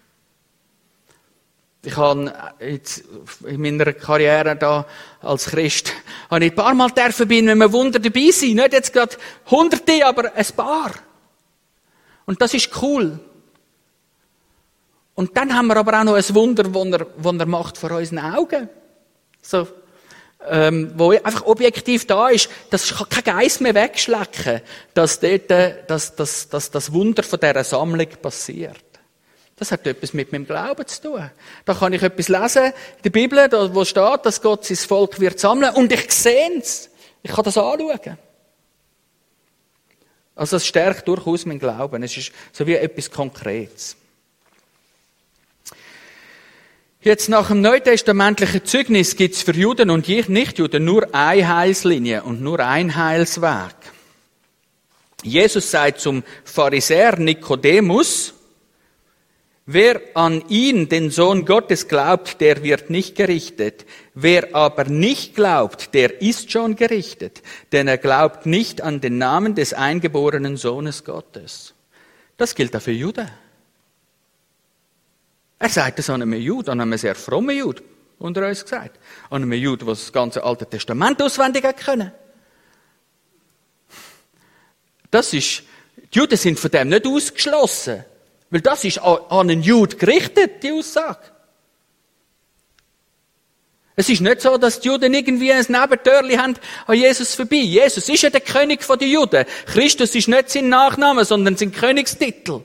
Ich 1.82 1.96
habe 1.96 2.34
jetzt 2.60 3.04
in 3.46 3.62
meiner 3.62 3.94
Karriere 3.94 4.56
da 4.56 4.86
als 5.22 5.46
Christ 5.46 5.94
habe 6.30 6.46
ich 6.46 6.52
ein 6.52 6.56
paar 6.56 6.74
Mal 6.74 6.92
dürfen 6.92 7.28
bei 7.28 7.38
einem 7.38 7.72
Wunder 7.72 8.00
dabei 8.00 8.30
sein. 8.32 8.56
Nicht 8.56 8.74
jetzt 8.74 8.94
gerade 8.94 9.16
Hunderte, 9.50 10.06
aber 10.06 10.34
ein 10.36 10.46
paar. 10.56 10.92
Und 12.26 12.42
das 12.42 12.54
ist 12.54 12.70
cool. 12.82 13.20
Und 15.16 15.36
dann 15.36 15.56
haben 15.56 15.68
wir 15.68 15.78
aber 15.78 16.00
auch 16.00 16.04
noch 16.04 16.14
ein 16.16 16.36
Wunder, 16.36 16.64
das 16.64 16.86
er, 16.86 17.08
das 17.18 17.40
er 17.40 17.46
macht 17.46 17.78
vor 17.78 17.92
unseren 17.92 18.20
Augen. 18.20 18.70
So, 19.42 19.68
ähm, 20.48 20.92
wo 20.96 21.12
einfach 21.12 21.46
objektiv 21.46 22.08
da 22.08 22.30
ist, 22.30 22.50
das 22.70 22.96
kann 22.96 23.10
kein 23.10 23.36
Geist 23.40 23.62
mehr 23.62 23.76
wegschlecken, 23.76 24.62
dass 24.94 25.20
dort, 25.20 25.52
äh, 25.52 25.84
dass, 25.88 26.16
dass, 26.16 26.50
dass 26.50 26.72
das 26.72 26.94
Wunder 26.94 27.24
von 27.24 27.40
dieser 27.40 27.64
Sammlung 27.64 28.08
passiert. 28.22 28.89
Das 29.60 29.74
hat 29.74 29.86
etwas 29.86 30.14
mit 30.14 30.32
meinem 30.32 30.48
Glauben 30.48 30.88
zu 30.88 31.02
tun. 31.02 31.30
Da 31.66 31.74
kann 31.74 31.92
ich 31.92 32.02
etwas 32.02 32.30
lesen 32.30 32.68
in 32.68 33.04
der 33.04 33.10
Bibel, 33.10 33.38
wo 33.74 33.84
steht, 33.84 34.26
dass 34.26 34.42
Gott 34.42 34.64
sein 34.64 34.78
Volk 34.78 35.20
wird 35.20 35.38
sammeln 35.38 35.76
und 35.76 35.92
ich 35.92 36.10
sehe 36.12 36.58
es. 36.58 36.90
Ich 37.22 37.32
kann 37.32 37.44
das 37.44 37.58
anschauen. 37.58 38.18
Also 40.34 40.56
es 40.56 40.66
stärkt 40.66 41.06
durchaus 41.10 41.46
mein 41.46 41.60
Glauben. 41.60 42.02
Es 42.04 42.16
ist 42.16 42.32
so 42.54 42.66
wie 42.66 42.76
etwas 42.76 43.12
Konkretes. 43.12 43.98
Jetzt 47.02 47.28
nach 47.28 47.50
dem 47.50 47.60
neutestamentlichen 47.60 48.64
Zeugnis 48.64 49.18
gibt 49.18 49.36
es 49.36 49.42
für 49.42 49.54
Juden 49.54 49.90
und 49.90 50.08
Nichtjuden 50.08 50.86
nur 50.86 51.14
eine 51.14 51.48
Heilslinie 51.54 52.24
und 52.24 52.42
nur 52.42 52.62
ein 52.62 52.96
Heilsweg. 52.96 53.76
Jesus 55.22 55.70
sagt 55.70 56.00
zum 56.00 56.24
Pharisäer 56.46 57.18
Nikodemus, 57.20 58.34
Wer 59.72 60.02
an 60.16 60.44
ihn, 60.50 60.90
den 60.90 61.12
Sohn 61.12 61.46
Gottes, 61.46 61.88
glaubt, 61.88 62.42
der 62.42 62.64
wird 62.64 62.90
nicht 62.90 63.16
gerichtet. 63.16 63.86
Wer 64.16 64.56
aber 64.56 64.86
nicht 64.86 65.36
glaubt, 65.36 65.94
der 65.94 66.24
ist 66.24 66.52
schon 66.52 66.76
gerichtet, 66.76 67.44
denn 67.72 67.88
er 67.88 68.00
glaubt 68.00 68.48
nicht 68.48 68.82
an 68.82 69.00
den 69.00 69.20
Namen 69.20 69.54
des 69.54 69.76
eingeborenen 69.76 70.58
Sohnes 70.58 71.04
Gottes. 71.04 71.76
Das 72.36 72.56
gilt 72.56 72.76
auch 72.76 72.82
für 72.82 72.94
Juden. 72.94 73.30
Er 75.60 75.70
sagt 75.70 76.00
es 76.00 76.10
an 76.10 76.24
einem 76.24 76.34
Jude, 76.34 76.72
an 76.72 76.82
einem 76.82 76.98
sehr 76.98 77.14
frommen 77.14 77.56
Jude, 77.56 77.84
unter 78.18 78.48
uns 78.48 78.64
gesagt. 78.64 79.00
An 79.30 79.44
einem 79.44 79.54
Jude, 79.54 79.86
der 79.86 79.94
das 79.94 80.12
ganze 80.12 80.44
Alte 80.44 80.66
Testament 80.66 81.22
auswendig 81.22 81.64
hat 81.64 81.78
können. 81.78 82.12
Das 85.12 85.32
ist, 85.32 85.62
die 86.12 86.18
Juden 86.18 86.38
sind 86.40 86.60
von 86.60 86.72
dem 86.72 86.90
nicht 86.90 87.06
ausgeschlossen. 87.06 88.04
Weil 88.50 88.62
das 88.62 88.84
ist 88.84 89.00
an 89.00 89.50
einen 89.50 89.62
Jude 89.62 89.96
gerichtet, 89.96 90.64
die 90.64 90.72
Aussage. 90.72 91.20
Es 93.96 94.08
ist 94.08 94.22
nicht 94.22 94.40
so, 94.40 94.58
dass 94.58 94.80
die 94.80 94.88
Juden 94.88 95.14
irgendwie 95.14 95.52
ein 95.52 95.66
Nebentörli 95.68 96.36
haben 96.36 96.56
an 96.88 96.96
Jesus 96.96 97.36
vorbei. 97.36 97.58
Jesus 97.58 98.08
ist 98.08 98.24
ja 98.24 98.30
der 98.30 98.40
König 98.40 98.80
der 98.88 99.08
Juden. 99.08 99.46
Christus 99.66 100.16
ist 100.16 100.30
nicht 100.30 100.50
sein 100.50 100.70
Nachname, 100.70 101.26
sondern 101.26 101.58
sein 101.58 101.74
Königstitel. 101.74 102.62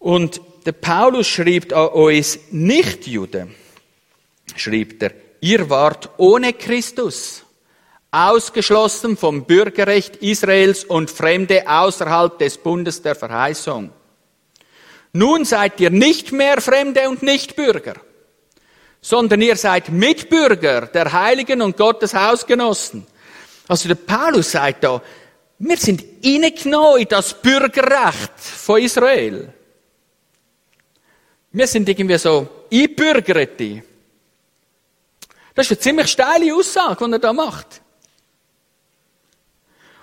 Und 0.00 0.40
der 0.66 0.72
Paulus 0.72 1.28
schreibt 1.28 1.72
an 1.72 1.88
uns 1.88 2.38
Nicht-Juden, 2.50 3.54
schreibt 4.56 5.02
er, 5.02 5.12
ihr 5.40 5.70
wart 5.70 6.10
ohne 6.18 6.52
Christus 6.52 7.44
ausgeschlossen 8.10 9.16
vom 9.16 9.44
Bürgerrecht 9.44 10.16
Israels 10.16 10.84
und 10.84 11.10
Fremde 11.10 11.68
außerhalb 11.68 12.38
des 12.38 12.58
Bundes 12.58 13.02
der 13.02 13.14
Verheißung. 13.14 13.90
Nun 15.12 15.44
seid 15.44 15.80
ihr 15.80 15.90
nicht 15.90 16.32
mehr 16.32 16.60
Fremde 16.60 17.08
und 17.08 17.22
nicht 17.22 17.56
Bürger, 17.56 17.94
sondern 19.00 19.42
ihr 19.42 19.56
seid 19.56 19.90
Mitbürger 19.90 20.86
der 20.86 21.12
Heiligen 21.12 21.62
und 21.62 21.76
Gottes 21.76 22.14
Hausgenossen. 22.14 23.06
Also 23.66 23.88
der 23.88 23.96
Paulus 23.96 24.52
sagt 24.52 24.84
da, 24.84 25.02
wir 25.58 25.76
sind 25.76 26.04
reingenommen 26.24 27.02
in 27.02 27.08
das 27.08 27.34
Bürgerrecht 27.34 28.38
von 28.38 28.80
Israel. 28.80 29.52
Wir 31.50 31.66
sind 31.66 31.88
irgendwie 31.88 32.18
so 32.18 32.48
Einbürgerte. 32.72 33.82
Das 35.54 35.66
ist 35.66 35.72
eine 35.72 35.80
ziemlich 35.80 36.08
steile 36.08 36.54
Aussage, 36.54 37.04
die 37.06 37.12
er 37.12 37.18
da 37.18 37.32
macht. 37.32 37.82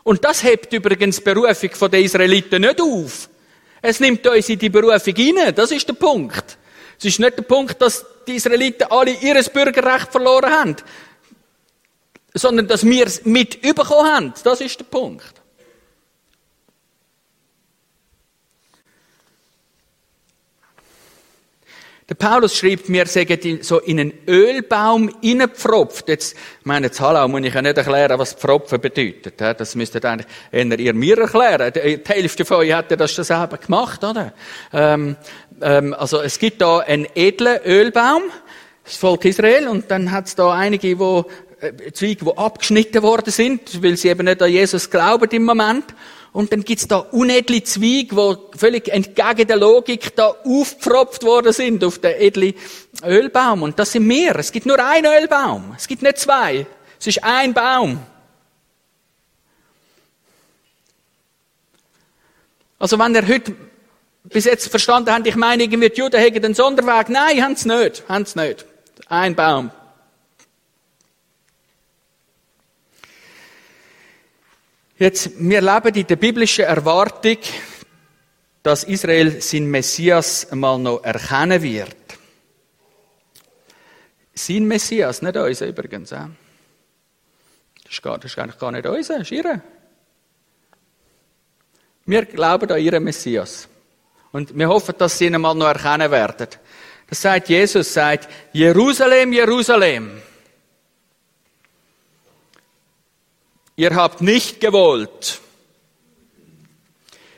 Und 0.06 0.24
das 0.24 0.44
hebt 0.44 0.72
übrigens 0.72 1.18
die 1.18 1.24
Berufung 1.24 1.89
der 1.89 2.00
Israeliten 2.00 2.62
nicht 2.62 2.80
auf. 2.80 3.28
Es 3.82 4.00
nimmt 4.00 4.26
uns 4.28 4.48
in 4.50 4.60
die 4.60 4.70
Berufung 4.70 5.15
hinein. 5.15 5.56
Das 5.56 5.72
ist 5.72 5.88
der 5.88 5.96
Punkt. 5.96 6.60
Es 7.00 7.06
ist 7.06 7.20
nicht 7.20 7.36
der 7.36 7.41
Punkt, 7.41 7.82
dass 7.82 8.06
die 8.28 8.36
Israeliten 8.36 8.84
alle 8.91 9.13
ihr 9.13 9.41
Bürgerrecht 9.52 10.12
verloren 10.12 10.52
haben, 10.52 10.76
sondern 12.36 12.68
dass 12.68 12.86
wir 12.86 13.08
es 13.08 13.26
mit 13.26 13.60
bekommen 13.74 14.08
haben. 14.08 14.34
Das 14.44 14.62
ist 14.62 14.80
der 14.80 14.86
Punkt. 14.86 15.41
Der 22.08 22.13
Paulus 22.13 22.56
schreibt, 22.56 22.88
wir 22.88 23.08
sagen 23.08 23.63
so 23.63 23.80
in 23.80 24.00
einen 24.00 24.13
Ölbaum 24.28 25.10
hineingepfropft. 25.22 26.08
Jetzt, 26.08 26.36
ich 26.60 26.65
meine, 26.65 26.88
jetzt 26.88 27.02
Hallau 27.02 27.28
muss 27.28 27.41
ich 27.41 27.52
ja 27.52 27.63
nicht 27.63 27.78
erklären, 27.78 28.20
was 28.20 28.34
Pfropfen 28.34 28.80
bedeutet. 28.80 29.41
Das 29.41 29.74
müsstet 29.74 30.06
eigentlich 30.06 30.28
ihr 30.52 30.94
mir 30.94 31.18
erklären. 31.18 31.74
Die 31.74 32.00
Hälfte 32.06 32.46
von 32.46 32.58
euch 32.58 32.74
hat 32.74 32.91
ja 32.91 32.98
das 32.98 33.12
schon 33.12 33.24
selber 33.24 33.58
gemacht, 33.58 34.04
oder? 34.04 34.34
Ähm, 34.72 35.15
ähm, 35.60 35.96
also 35.96 36.22
es 36.22 36.38
gibt 36.38 36.62
da 36.62 36.78
einen 36.78 37.08
edlen 37.15 37.60
Ölbaum, 37.65 38.22
das 38.84 38.98
Volk 38.98 39.26
Israel, 39.26 39.68
und 39.68 39.89
dann 39.89 40.12
hat 40.12 40.28
es 40.28 40.36
da 40.36 40.54
einige, 40.54 40.96
die 40.96 41.24
äh, 41.62 41.91
Zweige, 41.91 42.26
die 42.26 42.38
abgeschnitten 42.38 43.02
worden 43.02 43.32
sind, 43.32 43.82
weil 43.82 43.98
sie 43.98 44.10
eben 44.10 44.26
nicht 44.26 44.44
an 44.44 44.52
Jesus 44.52 44.91
glauben 44.91 45.30
im 45.32 45.46
Moment. 45.46 45.86
Und 46.36 46.52
dann 46.52 46.65
gibt's 46.65 46.86
da 46.86 46.98
unedle 46.98 47.63
Zweige, 47.63 48.13
die 48.13 48.58
völlig 48.58 48.89
entgegen 48.89 49.48
der 49.48 49.56
Logik 49.56 50.17
da 50.17 50.36
aufgepfropft 50.43 51.24
worden 51.24 51.54
sind 51.54 51.82
auf 51.82 52.00
den 52.00 52.12
edlen 52.19 52.54
Ölbaum. 53.06 53.63
Und 53.63 53.80
das 53.80 53.93
sind 53.93 54.10
wir. 54.10 54.36
Es 54.36 54.52
gibt 54.52 54.65
nur 54.65 54.78
einen 54.86 55.06
Ölbaum. 55.06 55.74
Es 55.78 55.88
gibt 55.88 56.02
nicht 56.02 56.17
zwei. 56.17 56.67
Es 57.00 57.08
ist 57.08 57.24
ein 57.24 57.54
Baum. 57.54 58.02
Also 62.80 63.00
wenn 63.00 63.15
ihr 63.15 63.26
heute 63.26 63.56
bis 64.26 64.43
jetzt 64.43 64.67
verstanden 64.67 65.12
habt, 65.12 65.26
ich 65.28 65.38
meine, 65.38 65.63
irgendwie 65.63 65.89
die 65.89 66.02
Juden 66.02 66.19
hätten 66.19 66.43
einen 66.43 66.54
Sonderweg. 66.54 67.08
Nein, 67.08 67.41
haben 67.41 67.56
sie 67.56 67.69
nicht. 67.69 68.04
Haben 68.10 68.26
sie 68.26 68.45
nicht. 68.45 68.65
Ein 69.08 69.36
Baum. 69.36 69.71
Jetzt, 74.97 75.31
wir 75.38 75.62
leben 75.62 75.93
in 75.93 76.08
der 76.08 76.15
biblischen 76.15 76.65
Erwartung, 76.65 77.38
dass 78.63 78.86
Israel 78.86 79.41
sein 79.41 79.69
Messias 79.69 80.49
einmal 80.49 80.79
noch 80.79 81.03
erkennen 81.03 81.62
wird. 81.62 81.95
Sein 84.34 84.65
Messias, 84.65 85.21
nicht 85.21 85.36
unser 85.36 85.67
übrigens. 85.67 86.10
Das 86.10 86.29
ist, 87.89 88.01
gar, 88.01 88.17
das 88.17 88.31
ist 88.31 88.39
eigentlich 88.39 88.58
gar 88.58 88.71
nicht 88.71 88.86
unser, 88.86 89.19
das 89.19 89.23
ist 89.23 89.31
ihre. 89.31 89.62
Wir 92.05 92.25
glauben 92.25 92.71
an 92.71 92.79
ihren 92.79 93.03
Messias. 93.03 93.67
Und 94.31 94.58
wir 94.58 94.69
hoffen, 94.69 94.95
dass 94.97 95.17
sie 95.17 95.25
ihn 95.25 95.36
einmal 95.36 95.55
noch 95.55 95.67
erkennen 95.67 96.10
werden. 96.10 96.47
Das 97.08 97.21
sagt 97.21 97.49
Jesus, 97.49 97.93
sagt, 97.93 98.29
Jerusalem, 98.53 99.34
Jerusalem. 99.34 100.21
Ihr 103.76 103.96
habt 103.96 104.22
nicht 104.22 104.62
gewollt. 104.62 105.42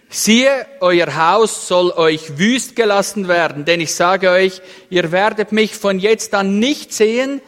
Siehe, 0.10 0.65
euer 0.80 1.15
Haus 1.15 1.67
soll 1.67 1.91
euch 1.91 2.38
wüst 2.38 2.76
gelassen 2.76 3.28
werden, 3.28 3.65
denn 3.65 3.82
ich 3.82 3.93
sage 3.93 4.30
euch, 4.30 4.62
ihr 4.89 5.12
werdet 5.12 5.52
mich 5.52 5.76
von 5.76 6.00
jetzt 6.00 6.34
an 6.34 6.60
nicht 6.60 6.93
sehen, 6.93 7.41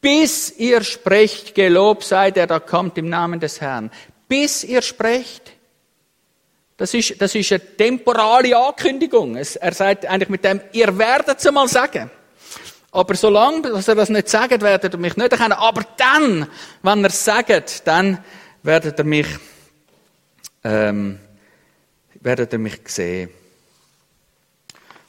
bis 0.00 0.52
ihr 0.58 0.82
sprecht, 0.84 1.54
gelobt 1.54 2.04
sei 2.04 2.30
der 2.30 2.46
da 2.46 2.60
kommt 2.60 2.98
im 2.98 3.08
Namen 3.08 3.40
des 3.40 3.60
Herrn. 3.60 3.90
Bis 4.28 4.62
ihr 4.62 4.82
sprecht. 4.82 5.52
Das 6.76 6.94
ist, 6.94 7.20
das 7.20 7.34
ist 7.34 7.50
eine 7.50 7.76
temporale 7.76 8.56
Ankündigung. 8.56 9.36
Er 9.36 9.72
sagt 9.72 10.06
eigentlich 10.06 10.28
mit 10.28 10.44
dem, 10.44 10.60
ihr 10.72 10.96
werdet 10.98 11.38
es 11.38 11.50
mal 11.50 11.66
sagen. 11.66 12.10
Aber 12.98 13.14
solange 13.14 13.62
dass 13.62 13.86
er 13.86 13.94
das 13.94 14.08
nicht 14.08 14.28
sagt, 14.28 14.60
werdet 14.60 14.92
ihr 14.92 14.98
mich 14.98 15.16
nicht 15.16 15.30
erkennen. 15.30 15.52
Aber 15.52 15.86
dann, 15.96 16.48
wenn 16.82 17.04
er 17.04 17.10
es 17.10 17.24
sagt, 17.24 17.86
dann 17.86 18.18
werdet 18.64 18.98
ihr 18.98 19.04
mich, 19.04 19.28
ähm, 20.64 21.20
werdet 22.14 22.52
ihr 22.52 22.58
mich 22.58 22.80
sehen. 22.86 23.30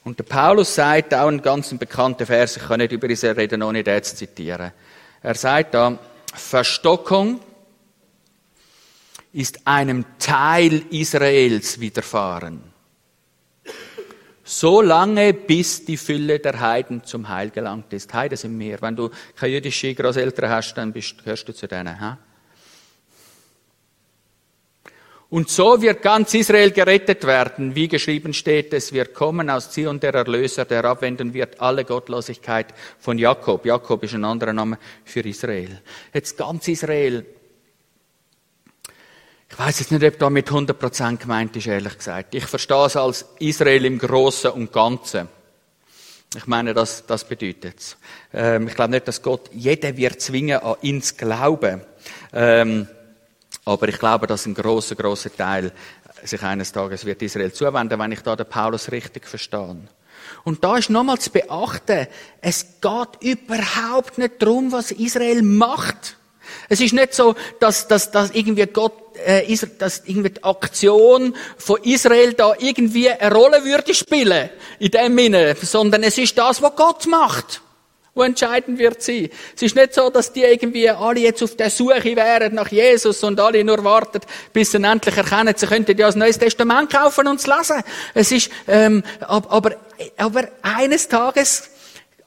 Und 0.04 0.20
der 0.20 0.24
Paulus 0.24 0.76
sagt 0.76 1.16
auch 1.16 1.28
einen 1.30 1.42
ganz 1.42 1.76
bekannten 1.80 2.28
Vers, 2.28 2.58
ich 2.58 2.64
kann 2.68 2.78
nicht 2.78 2.92
über 2.92 3.08
diese 3.08 3.36
reden, 3.36 3.64
ohne 3.64 3.84
den 3.84 4.04
zu 4.04 4.16
zitieren. 4.16 4.72
Er 5.24 5.34
sagt 5.34 5.74
da, 5.74 5.98
Verstockung 6.32 7.40
ist 9.34 9.66
einem 9.66 10.06
Teil 10.20 10.84
Israels 10.92 11.80
widerfahren 11.80 12.69
so 14.50 14.82
lange, 14.82 15.34
bis 15.34 15.86
die 15.86 15.98
Fülle 15.98 16.40
der 16.40 16.60
Heiden 16.60 17.04
zum 17.04 17.30
Heil 17.30 17.52
gelangt 17.52 17.94
ist. 17.94 18.12
Heiden 18.14 18.38
sind 18.38 18.58
mehr. 18.58 18.82
Wenn 18.82 18.96
du 18.96 19.12
keine 19.36 19.54
jüdische 19.54 19.94
Großeltern 19.94 20.50
hast, 20.50 20.74
dann 20.74 20.92
bist, 20.92 21.24
gehörst 21.24 21.48
du 21.48 21.54
zu 21.54 21.68
denen. 21.68 22.00
Ha? 22.00 22.18
Und 25.30 25.50
so 25.50 25.80
wird 25.80 26.02
ganz 26.02 26.34
Israel 26.34 26.72
gerettet 26.72 27.24
werden, 27.28 27.76
wie 27.76 27.88
geschrieben 27.88 28.34
steht, 28.34 28.74
es 28.74 28.92
wird 28.92 29.14
kommen 29.14 29.52
aus 29.52 29.70
Zion 29.70 30.00
der 30.00 30.16
Erlöser, 30.16 30.66
der 30.66 30.84
abwenden 30.86 31.36
wird 31.36 31.62
alle 31.62 31.86
Gottlosigkeit 31.86 32.74
von 32.98 33.20
Jakob. 33.20 33.64
Jakob 33.68 34.04
ist 34.04 34.16
ein 34.16 34.26
anderer 34.26 34.54
Name 34.54 34.80
für 35.06 35.20
Israel. 35.20 35.80
Jetzt 36.12 36.36
ganz 36.36 36.68
Israel 36.68 37.24
ich 39.50 39.58
weiß 39.58 39.80
jetzt 39.80 39.92
nicht, 39.92 40.04
ob 40.04 40.20
da 40.20 40.30
mit 40.30 40.50
100% 40.50 41.18
gemeint 41.18 41.56
ist, 41.56 41.68
ehrlich 41.68 41.98
gesagt. 41.98 42.36
Ich 42.36 42.46
verstehe 42.46 42.86
es 42.86 42.96
als 42.96 43.26
Israel 43.40 43.86
im 43.86 43.98
Großen 43.98 44.52
und 44.52 44.72
Ganzen. 44.72 45.28
Ich 46.36 46.46
meine, 46.46 46.76
das, 46.76 47.06
das 47.08 47.24
bedeutet. 47.24 47.98
Ähm, 48.32 48.68
ich 48.68 48.76
glaube 48.76 48.92
nicht, 48.92 49.08
dass 49.08 49.22
Gott 49.22 49.50
jeden 49.52 49.98
wird 49.98 50.22
zwingen, 50.22 50.60
an 50.60 50.76
ihn 50.82 51.02
zu 51.02 51.16
glauben. 51.16 51.82
Ähm, 52.32 52.88
aber 53.66 53.88
ich 53.88 53.98
glaube, 53.98 54.28
dass 54.28 54.46
ein 54.46 54.54
großer, 54.54 54.96
großer 54.96 55.36
Teil 55.36 55.72
sich 56.24 56.42
eines 56.44 56.72
Tages 56.72 57.06
wird 57.06 57.22
Israel 57.22 57.52
zuwenden, 57.52 58.00
wenn 58.00 58.12
ich 58.12 58.22
da 58.22 58.36
den 58.36 58.46
Paulus 58.46 58.92
richtig 58.92 59.28
verstehe. 59.28 59.78
Und 60.44 60.64
da 60.64 60.78
ist 60.78 60.90
nochmal 60.90 61.18
zu 61.18 61.32
beachten, 61.32 62.08
es 62.42 62.80
geht 62.82 63.22
überhaupt 63.22 64.18
nicht 64.18 64.42
darum, 64.42 64.72
was 64.72 64.92
Israel 64.92 65.42
macht. 65.42 66.18
Es 66.68 66.82
ist 66.82 66.94
nicht 66.94 67.14
so, 67.14 67.36
dass, 67.60 67.88
dass, 67.88 68.12
dass 68.12 68.32
irgendwie 68.32 68.66
Gott, 68.68 69.09
äh, 69.26 69.58
dass 69.78 70.04
irgendwie 70.06 70.32
die 70.32 70.44
Aktion 70.44 71.36
von 71.58 71.82
Israel 71.84 72.34
da 72.34 72.54
irgendwie 72.58 73.10
eine 73.10 73.34
Rolle 73.34 73.64
würde 73.64 73.94
spielen 73.94 74.50
in 74.80 74.92
dem 74.92 75.18
Sinne, 75.18 75.56
sondern 75.62 76.04
es 76.04 76.18
ist 76.18 76.38
das, 76.38 76.62
was 76.62 76.76
Gott 76.76 77.08
macht, 77.08 77.62
wo 78.14 78.24
entscheidend 78.24 78.80
wird 78.80 79.02
sein. 79.02 79.30
Es 79.56 79.62
ist 79.62 79.76
nicht 79.76 79.94
so, 79.94 80.10
dass 80.10 80.34
die 80.34 80.44
irgendwie 80.44 80.90
alle 80.90 81.20
jetzt 81.20 81.44
auf 81.44 81.56
der 81.56 81.70
Suche 81.70 82.16
wären 82.16 82.56
nach 82.56 82.70
Jesus 82.70 83.24
und 83.24 83.40
alle 83.40 83.64
nur 83.64 83.84
warten, 83.84 84.22
bis 84.54 84.72
sie 84.72 84.78
ihn 84.78 84.84
endlich 84.84 85.18
erkennen, 85.18 85.54
sie 85.56 85.68
könnten 85.68 85.98
ja 85.98 86.08
das 86.08 86.16
Neues 86.16 86.38
Testament 86.38 86.92
kaufen 86.92 87.28
und 87.28 87.40
es 87.40 87.48
lesen. 87.48 87.84
Es 88.14 88.32
ist, 88.32 88.50
ähm, 88.68 89.04
aber, 89.22 89.76
aber 90.18 90.48
eines 90.62 91.08
Tages 91.08 91.70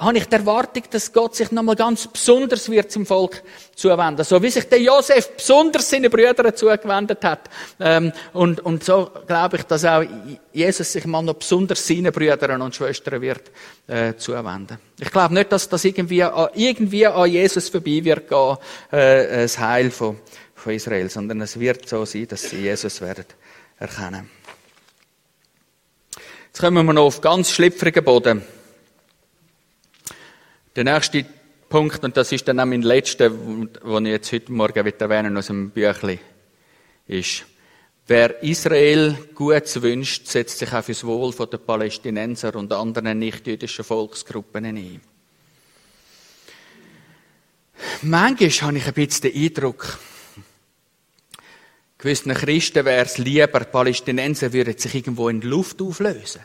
habe 0.02 0.18
ich 0.18 0.26
die 0.26 0.34
Erwartung, 0.34 0.82
dass 0.90 1.12
Gott 1.12 1.36
sich 1.36 1.50
nochmal 1.52 1.76
ganz 1.76 2.06
besonders 2.06 2.68
wird 2.70 2.90
zum 2.90 3.06
Volk 3.06 3.42
zuwenden. 3.74 4.24
So 4.24 4.42
wie 4.42 4.50
sich 4.50 4.68
der 4.68 4.80
Josef 4.80 5.36
besonders 5.36 5.88
seinen 5.88 6.10
Brüdern 6.10 6.54
zugewendet 6.54 7.24
hat. 7.24 7.48
Ähm, 7.78 8.12
und, 8.32 8.60
und 8.60 8.84
so 8.84 9.10
glaube 9.26 9.58
ich, 9.58 9.62
dass 9.62 9.84
auch 9.84 10.02
Jesus 10.52 10.92
sich 10.92 11.04
mal 11.06 11.22
noch 11.22 11.34
besonders 11.34 11.86
seinen 11.86 12.12
Brüdern 12.12 12.62
und 12.62 12.74
Schwestern 12.74 13.20
wird 13.20 13.50
äh, 13.86 14.14
zuwenden. 14.16 14.78
Ich 14.98 15.10
glaube 15.10 15.34
nicht, 15.34 15.52
dass 15.52 15.68
das 15.68 15.84
irgendwie, 15.84 16.22
an, 16.22 16.48
irgendwie 16.54 17.06
an 17.06 17.30
Jesus 17.30 17.68
vorbei 17.68 18.04
wird 18.04 18.28
gehen, 18.28 18.56
äh, 18.90 19.42
das 19.42 19.58
Heil 19.58 19.90
von, 19.90 20.18
von 20.54 20.72
Israel, 20.72 21.08
sondern 21.08 21.40
es 21.40 21.58
wird 21.58 21.88
so 21.88 22.04
sein, 22.04 22.26
dass 22.28 22.42
sie 22.42 22.56
Jesus 22.56 23.00
werden 23.00 23.24
erkennen. 23.78 24.30
Jetzt 26.46 26.60
kommen 26.60 26.84
wir 26.84 26.92
noch 26.92 27.04
auf 27.04 27.20
ganz 27.20 27.50
schlüpfrigen 27.50 28.04
Boden. 28.04 28.42
Der 30.74 30.84
nächste 30.84 31.26
Punkt, 31.68 32.02
und 32.02 32.16
das 32.16 32.32
ist 32.32 32.48
dann 32.48 32.58
auch 32.60 32.64
mein 32.64 32.80
letzter, 32.80 33.28
den 33.28 34.06
ich 34.06 34.12
jetzt 34.12 34.32
heute 34.32 34.52
Morgen 34.52 34.86
erwähnen 34.86 35.36
aus 35.36 35.48
dem 35.48 35.70
Büchlein, 35.70 36.18
ist, 37.06 37.44
wer 38.06 38.42
Israel 38.42 39.14
gut 39.34 39.82
wünscht, 39.82 40.26
setzt 40.26 40.58
sich 40.58 40.72
auch 40.72 40.82
fürs 40.82 41.04
Wohl 41.04 41.32
der 41.34 41.58
Palästinenser 41.58 42.56
und 42.56 42.72
anderen 42.72 43.18
nicht-jüdischen 43.18 43.84
Volksgruppen 43.84 44.64
ein. 44.64 45.00
Manchmal 48.00 48.50
habe 48.50 48.78
ich 48.78 48.86
ein 48.86 48.94
bisschen 48.94 49.32
den 49.32 49.42
Eindruck, 49.44 49.98
gewissen 51.98 52.32
Christen 52.32 52.84
wäre 52.86 53.04
es 53.04 53.18
lieber, 53.18 53.60
die 53.60 53.66
Palästinenser 53.66 54.54
würden 54.54 54.78
sich 54.78 54.94
irgendwo 54.94 55.28
in 55.28 55.42
die 55.42 55.48
Luft 55.48 55.82
auflösen. 55.82 56.40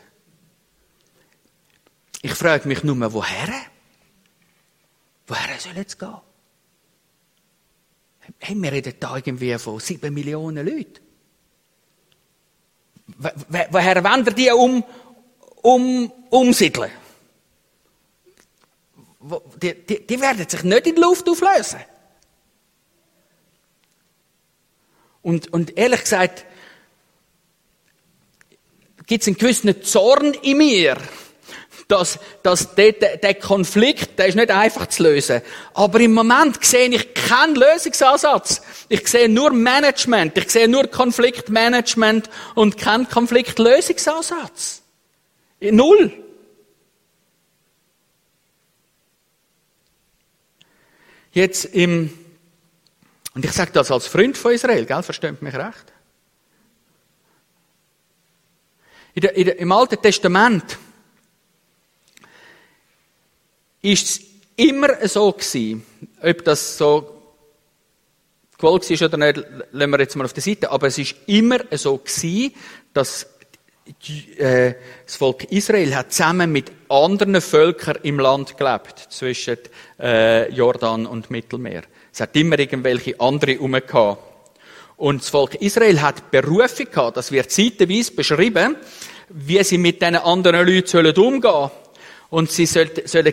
Ich 2.20 2.34
frage 2.34 2.68
mich 2.68 2.84
nur, 2.84 3.12
woher? 3.14 3.54
Woher 5.28 5.60
soll 5.60 5.76
jetzt 5.76 5.98
gehen? 5.98 6.16
Hey, 8.38 8.56
wir 8.56 8.72
reden 8.72 8.94
da 8.98 9.16
irgendwie 9.16 9.56
von 9.58 9.78
sieben 9.78 10.12
Millionen 10.12 10.66
Leuten. 10.66 11.00
Woher 13.70 14.04
wollen 14.04 14.26
wir 14.26 14.32
die 14.32 14.50
um, 14.50 14.84
um, 15.62 16.12
umsiedeln? 16.30 16.90
Die, 19.62 19.74
die, 19.86 20.06
die 20.06 20.20
werden 20.20 20.48
sich 20.48 20.62
nicht 20.62 20.86
in 20.86 20.94
die 20.94 21.00
Luft 21.00 21.28
auflösen. 21.28 21.80
Und, 25.22 25.52
und 25.52 25.76
ehrlich 25.76 26.00
gesagt, 26.00 26.46
gibt 29.06 29.22
es 29.22 29.28
einen 29.28 29.36
gewissen 29.36 29.82
Zorn 29.82 30.32
in 30.34 30.58
mir 30.58 30.96
dass, 31.88 32.18
dass 32.42 32.74
der, 32.74 32.92
der 32.92 33.34
Konflikt, 33.34 34.18
der 34.18 34.26
ist 34.26 34.34
nicht 34.34 34.50
einfach 34.50 34.86
zu 34.88 35.04
lösen. 35.04 35.40
Aber 35.72 35.98
im 36.00 36.12
Moment 36.12 36.62
sehe 36.62 36.88
ich 36.88 37.14
keinen 37.14 37.56
Lösungsansatz. 37.56 38.60
Ich 38.90 39.08
sehe 39.08 39.28
nur 39.28 39.52
Management. 39.52 40.36
Ich 40.36 40.50
sehe 40.50 40.68
nur 40.68 40.86
Konfliktmanagement 40.86 42.28
und 42.54 42.76
keinen 42.76 43.08
Konfliktlösungsansatz. 43.08 44.82
Null. 45.60 46.12
Jetzt 51.32 51.64
im, 51.66 52.12
und 53.34 53.44
ich 53.44 53.52
sage 53.52 53.70
das 53.72 53.90
als 53.90 54.06
Freund 54.06 54.36
von 54.36 54.52
Israel, 54.52 54.84
gell, 54.84 55.02
versteht 55.02 55.40
mich 55.40 55.54
recht? 55.54 55.92
In 59.14 59.22
der, 59.22 59.36
in 59.36 59.44
der, 59.46 59.58
Im 59.58 59.72
Alten 59.72 60.00
Testament 60.02 60.78
ist 63.82 64.06
es 64.06 64.20
immer 64.56 65.06
so 65.06 65.32
gewesen, 65.32 65.84
ob 66.22 66.44
das 66.44 66.76
so 66.76 67.14
gewollt 68.56 68.90
ist 68.90 69.02
oder 69.02 69.16
nicht, 69.16 69.42
lassen 69.70 69.90
wir 69.90 70.00
jetzt 70.00 70.16
mal 70.16 70.24
auf 70.24 70.32
der 70.32 70.42
Seite, 70.42 70.70
aber 70.70 70.88
es 70.88 70.98
ist 70.98 71.14
immer 71.26 71.60
so 71.72 71.96
gewesen, 71.98 72.52
dass 72.92 73.26
äh, 74.36 74.74
das 75.06 75.16
Volk 75.16 75.44
Israel 75.44 75.94
hat 75.94 76.12
zusammen 76.12 76.52
mit 76.52 76.72
anderen 76.88 77.40
Völkern 77.40 77.98
im 78.02 78.18
Land 78.18 78.56
gelebt, 78.58 78.98
zwischen 79.10 79.58
äh, 79.98 80.50
Jordan 80.52 81.06
und 81.06 81.30
Mittelmeer. 81.30 81.82
Es 82.12 82.20
hat 82.20 82.34
immer 82.36 82.58
irgendwelche 82.58 83.18
andere 83.20 83.52
herum 83.52 83.72
gehabt. 83.72 84.22
Und 84.96 85.22
das 85.22 85.30
Volk 85.30 85.54
Israel 85.56 86.02
hat 86.02 86.30
Berufung 86.32 86.86
gehabt, 86.90 87.16
das 87.16 87.30
wird 87.30 87.52
zeitweise 87.52 88.12
beschrieben, 88.12 88.76
wie 89.28 89.62
sie 89.62 89.78
mit 89.78 90.02
diesen 90.02 90.16
anderen 90.16 90.66
Leuten 90.66 90.88
sollen 90.88 91.16
umgehen 91.16 91.70
Und 92.30 92.50
sie 92.50 92.66
sollen, 92.66 92.90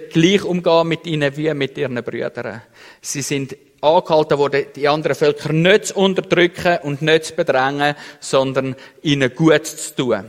gleich 0.10 0.44
umgehen 0.44 0.88
mit 0.88 1.06
ihnen 1.06 1.36
wie 1.36 1.54
mit 1.54 1.78
ihren 1.78 2.02
Brüdern. 2.04 2.62
Sie 3.02 3.22
sind 3.22 3.58
angehalten 3.82 4.38
worden, 4.38 4.66
die 4.76 4.88
anderen 4.88 5.16
Völker 5.16 5.52
nicht 5.52 5.88
zu 5.88 5.96
unterdrücken 5.96 6.80
und 6.84 7.02
nicht 7.02 7.26
zu 7.26 7.36
bedrängen, 7.36 7.96
sondern 8.20 8.76
ihnen 9.02 9.34
gut 9.36 9.66
zu 9.66 9.96
tun. 9.96 10.26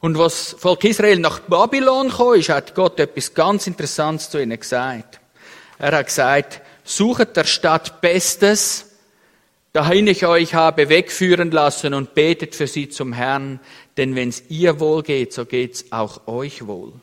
Und 0.00 0.16
was 0.16 0.56
Volk 0.58 0.84
Israel 0.84 1.18
nach 1.18 1.40
Babylon 1.40 2.08
kam, 2.08 2.34
ist, 2.34 2.48
hat 2.48 2.74
Gott 2.74 2.98
etwas 3.00 3.34
ganz 3.34 3.66
Interessantes 3.66 4.30
zu 4.30 4.40
ihnen 4.40 4.58
gesagt. 4.58 5.20
Er 5.78 5.92
hat 5.92 6.06
gesagt, 6.06 6.62
suchet 6.84 7.36
der 7.36 7.44
Stadt 7.44 8.00
Bestes, 8.00 8.86
dahin 9.72 10.06
ich 10.06 10.24
euch 10.24 10.54
habe 10.54 10.88
wegführen 10.88 11.50
lassen 11.50 11.92
und 11.92 12.14
betet 12.14 12.54
für 12.54 12.66
sie 12.66 12.88
zum 12.88 13.12
Herrn, 13.12 13.60
denn 14.00 14.14
wenn's 14.14 14.44
ihr 14.48 14.80
wohl 14.80 15.02
geht, 15.02 15.34
so 15.34 15.44
geht's 15.44 15.92
auch 15.92 16.26
euch 16.26 16.66
wohl. 16.66 16.94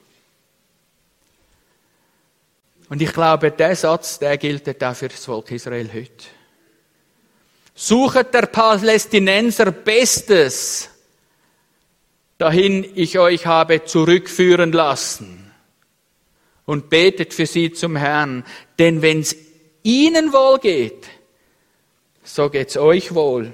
Und 2.90 3.04
ich 3.04 3.14
glaube, 3.14 3.52
der 3.52 3.76
Satz, 3.76 4.18
der 4.18 4.36
gilt 4.40 4.84
auch 4.84 4.96
für 4.96 5.08
das 5.08 5.24
Volk 5.24 5.52
Israel 5.52 5.92
heute. 5.94 6.26
Suchet 7.76 8.34
der 8.34 8.48
Palästinenser 8.48 9.72
Bestes, 9.72 10.90
dahin 12.40 12.84
ich 12.96 13.20
euch 13.20 13.46
habe 13.46 13.86
zurückführen 13.86 14.72
lassen. 14.72 15.52
Und 16.66 16.90
betet 16.90 17.32
für 17.32 17.46
sie 17.46 17.72
zum 17.74 17.96
Herrn, 17.96 18.44
denn 18.80 19.04
wenn's 19.04 19.36
ihnen 19.84 20.34
wohl 20.34 20.58
geht, 20.58 21.06
so 22.24 22.50
geht's 22.50 22.76
euch 22.76 23.14
wohl. 23.14 23.54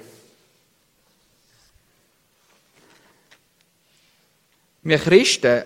Wir 4.84 4.98
Christen 4.98 5.64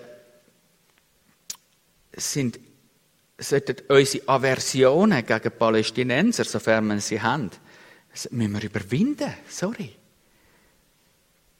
sind, 2.13 2.59
sollten 3.37 3.75
unsere 3.89 4.27
Aversionen 4.27 5.25
gegen 5.25 5.51
Palästinenser, 5.51 6.45
sofern 6.45 6.87
wir 6.87 7.01
sie 7.01 7.21
haben, 7.21 7.51
müssen 8.31 8.53
wir 8.53 8.63
überwinden. 8.63 9.33
Sorry. 9.47 9.93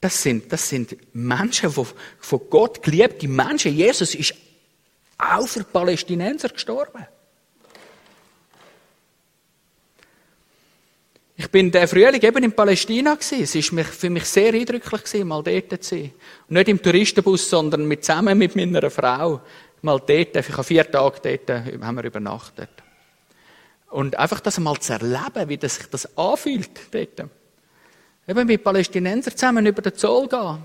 Das 0.00 0.22
sind, 0.22 0.50
das 0.50 0.66
sind 0.68 0.96
Menschen, 1.14 1.70
die 1.70 1.84
von 2.18 2.40
Gott 2.48 2.82
geliebte 2.82 3.28
Menschen. 3.28 3.76
Jesus 3.76 4.14
ist 4.14 4.34
auch 5.18 5.46
für 5.46 5.64
Palästinenser 5.64 6.48
gestorben. 6.48 7.06
Ich 11.40 11.50
bin 11.50 11.70
der 11.70 11.88
Frühling 11.88 12.20
eben 12.20 12.44
in 12.44 12.52
Palästina 12.52 13.14
gewesen. 13.14 13.42
Es 13.42 13.74
war 13.74 13.84
für 13.84 14.10
mich 14.10 14.24
sehr 14.26 14.52
eindrücklich 14.52 15.04
gewesen, 15.04 15.26
mal 15.26 15.42
dort 15.42 15.82
zu 15.82 15.94
sein. 15.96 16.10
Und 16.46 16.54
nicht 16.54 16.68
im 16.68 16.82
Touristenbus, 16.82 17.48
sondern 17.48 17.88
mit, 17.88 18.04
zusammen 18.04 18.36
mit 18.36 18.54
meiner 18.56 18.90
Frau. 18.90 19.40
Mal 19.80 20.02
dort, 20.06 20.36
ich 20.36 20.52
habe 20.52 20.64
vier 20.64 20.90
Tage 20.90 21.38
dort, 21.38 21.82
haben 21.82 21.94
wir 21.94 22.04
übernachtet. 22.04 22.68
Und 23.88 24.18
einfach 24.18 24.40
das 24.40 24.60
mal 24.60 24.78
zu 24.80 24.92
erleben, 24.92 25.48
wie 25.48 25.56
das 25.56 25.76
sich 25.76 25.86
das 25.86 26.14
anfühlt 26.18 26.78
dort. 26.90 27.30
Eben 28.28 28.46
mit 28.46 28.62
Palästinensern 28.62 29.34
zusammen 29.34 29.64
über 29.64 29.80
den 29.80 29.94
Zoll 29.94 30.28
gehen. 30.28 30.58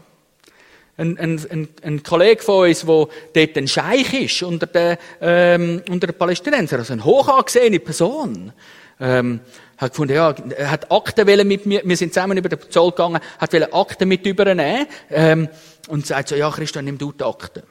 Ein, 0.98 1.18
ein, 1.18 1.42
ein, 1.52 1.70
ein 1.84 2.04
Kollege 2.04 2.44
von 2.44 2.68
uns, 2.68 2.82
der 2.82 3.08
dort 3.34 3.58
ein 3.58 3.70
Scheich 3.70 4.14
ist 4.14 4.44
unter 4.44 4.68
den, 4.68 4.98
ähm, 5.22 5.84
unter 5.90 6.08
den 6.08 6.18
Palästinensern, 6.18 6.80
also 6.80 6.92
eine 6.92 7.06
hoch 7.06 7.30
angesehene 7.30 7.80
Person, 7.80 8.52
ähm, 9.00 9.40
hat 9.78 9.92
gefunden, 9.92 10.16
ja, 10.16 10.32
er 10.32 10.72
hat 10.72 10.92
Akten 10.92 11.48
mit 11.48 11.66
mir, 11.66 11.82
wir 11.84 11.98
sind 11.98 12.14
zusammen 12.14 12.38
über 12.38 12.50
den 12.50 12.60
Zoll 12.70 12.92
gegangen, 12.92 13.20
hat 13.38 13.54
wollen 13.54 13.74
Akten 13.74 14.08
mit 14.08 14.26
übernehmen, 14.26 14.88
ähm, 15.10 15.50
und 15.88 16.06
sagt 16.06 16.30
so, 16.30 16.36
ja, 16.36 16.50
Christian, 16.50 16.86
nimm 16.86 16.98
du 16.98 17.12
die 17.12 17.24
Akten. 17.24 17.64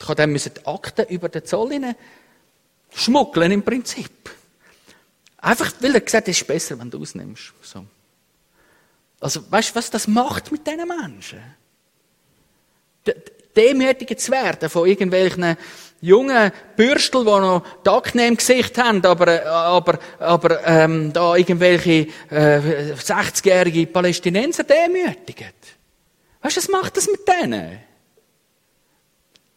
Ich 0.00 0.04
habe 0.04 0.14
dann 0.14 0.30
müssen 0.30 0.52
die 0.54 0.66
Akten 0.66 1.06
über 1.06 1.28
den 1.28 1.44
Zoll 1.44 1.72
rein 1.72 1.94
schmuggeln 2.94 3.52
im 3.52 3.62
Prinzip. 3.62 4.30
Einfach, 5.38 5.72
weil 5.80 5.94
er 5.94 6.00
gesagt 6.00 6.26
hat, 6.26 6.28
es 6.28 6.40
ist 6.40 6.46
besser, 6.46 6.78
wenn 6.78 6.90
du 6.90 7.00
ausnimmst. 7.00 7.52
So. 7.62 7.84
Also, 9.20 9.50
weißt 9.50 9.70
du, 9.70 9.74
was 9.76 9.90
das 9.90 10.06
macht 10.08 10.50
mit 10.50 10.66
diesen 10.66 10.88
Menschen? 10.88 11.40
Demütig 13.56 14.18
zu 14.18 14.32
werden 14.32 14.68
von 14.68 14.86
irgendwelchen 14.86 15.56
jungen 16.00 16.52
Bürstel, 16.76 17.24
die 17.24 17.30
noch 17.30 17.64
Tagnehm 17.84 18.28
im 18.28 18.36
Gesicht 18.36 18.78
haben, 18.78 19.04
aber, 19.04 19.44
aber, 19.46 19.98
aber 20.18 20.66
ähm, 20.66 21.12
da 21.12 21.36
irgendwelche 21.36 22.08
äh, 22.30 22.94
60-jährige 22.94 23.86
Palästinenser 23.86 24.64
demütigen. 24.64 25.52
Weißt 26.42 26.56
du, 26.56 26.60
was 26.60 26.68
macht 26.68 26.96
das 26.96 27.08
mit 27.08 27.20
denen? 27.26 27.80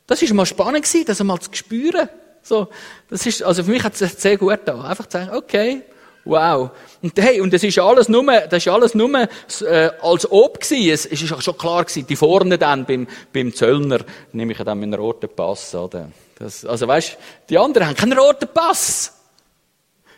Das 0.07 0.21
war 0.21 0.33
mal 0.33 0.45
spannend 0.45 0.87
das 1.07 1.21
einmal 1.21 1.39
zu 1.39 1.49
spüren. 1.53 2.09
So, 2.41 2.67
das 3.09 3.25
ist, 3.25 3.43
also 3.43 3.63
für 3.63 3.71
mich 3.71 3.83
hat 3.83 3.99
es 3.99 4.21
sehr 4.21 4.37
gut 4.37 4.59
da. 4.65 4.81
Einfach 4.81 5.05
zu 5.05 5.19
sagen, 5.19 5.35
okay, 5.35 5.83
Wow. 6.23 6.69
Und 7.01 7.17
hey, 7.17 7.41
und 7.41 7.51
das 7.51 7.63
ist 7.63 7.79
alles 7.79 8.07
nur, 8.07 8.23
das 8.23 8.65
ist 8.65 8.67
alles 8.67 8.93
nur 8.93 9.11
äh, 9.17 9.89
als 10.01 10.31
ob 10.31 10.59
gewesen. 10.59 10.91
Es, 10.91 11.05
ist 11.07 11.43
schon 11.43 11.57
klar 11.57 11.83
gewesen, 11.83 12.05
die 12.05 12.15
vorne 12.15 12.57
dann 12.57 12.85
beim, 12.85 13.07
beim 13.33 13.53
Zöllner, 13.53 13.99
nehme 14.31 14.51
ich 14.51 14.59
ja 14.59 14.63
dann 14.63 14.79
meinen 14.79 14.93
roten 14.93 15.29
Pass, 15.29 15.73
oder? 15.73 16.09
Das, 16.41 16.65
also 16.65 16.87
weißt, 16.87 17.17
die 17.49 17.57
anderen 17.57 17.87
haben 17.87 17.95
keinen 17.95 18.17
roten 18.17 18.47
Pass. 18.51 19.13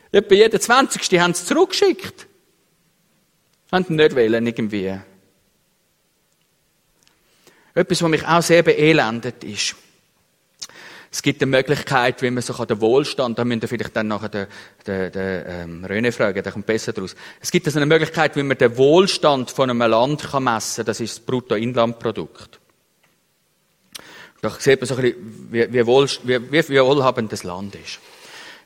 Etwa 0.10 0.36
jeden 0.36 0.60
20. 0.60 1.10
Die 1.10 1.22
haben 1.22 1.32
es 1.32 1.46
zurückgeschickt. 1.46 2.28
Haben 3.72 3.96
nicht 3.96 4.16
wählen, 4.16 4.46
irgendwie. 4.46 4.98
Etwas, 7.74 8.02
was 8.02 8.10
mich 8.10 8.26
auch 8.26 8.42
sehr 8.42 8.64
beelendet 8.64 9.44
ist. 9.44 9.76
Es 11.12 11.22
gibt 11.22 11.42
eine 11.42 11.52
Möglichkeit, 11.52 12.22
wie 12.22 12.32
man 12.32 12.42
sich 12.42 12.58
an 12.58 12.68
den 12.68 12.80
Wohlstand, 12.80 13.38
da 13.38 13.44
müsst 13.44 13.64
ihr 13.64 13.68
vielleicht 13.68 13.96
dann 13.96 14.08
nachher 14.08 14.30
den, 14.30 14.48
den, 14.88 15.12
den 15.12 15.44
ähm, 15.46 15.86
René 15.86 16.12
fragen, 16.12 16.42
der 16.42 16.52
kommt 16.52 16.66
besser 16.66 16.94
draus. 16.94 17.16
Es 17.40 17.52
gibt 17.52 17.68
also 17.68 17.80
eine 17.80 17.86
Möglichkeit, 17.86 18.36
wie 18.36 18.44
man 18.44 18.58
den 18.58 18.78
Wohlstand 18.78 19.52
von 19.52 19.70
einem 19.70 19.80
Land 19.80 20.24
kann 20.24 20.46
messen 20.46 20.78
kann. 20.78 20.86
Das 20.86 21.00
ist 21.00 21.18
das 21.18 21.26
Bruttoinlandprodukt. 21.26 22.60
Da 24.44 24.50
sieht 24.60 24.82
man 24.82 24.88
so 24.90 24.96
ein 24.96 25.02
bisschen, 25.02 25.48
wie, 25.52 25.74
wie, 25.74 25.86
wohl, 25.86 26.06
wie, 26.24 26.52
wie, 26.52 26.82
wohlhabend 26.82 27.32
das 27.32 27.46
Land 27.46 27.76
ist. 27.76 28.00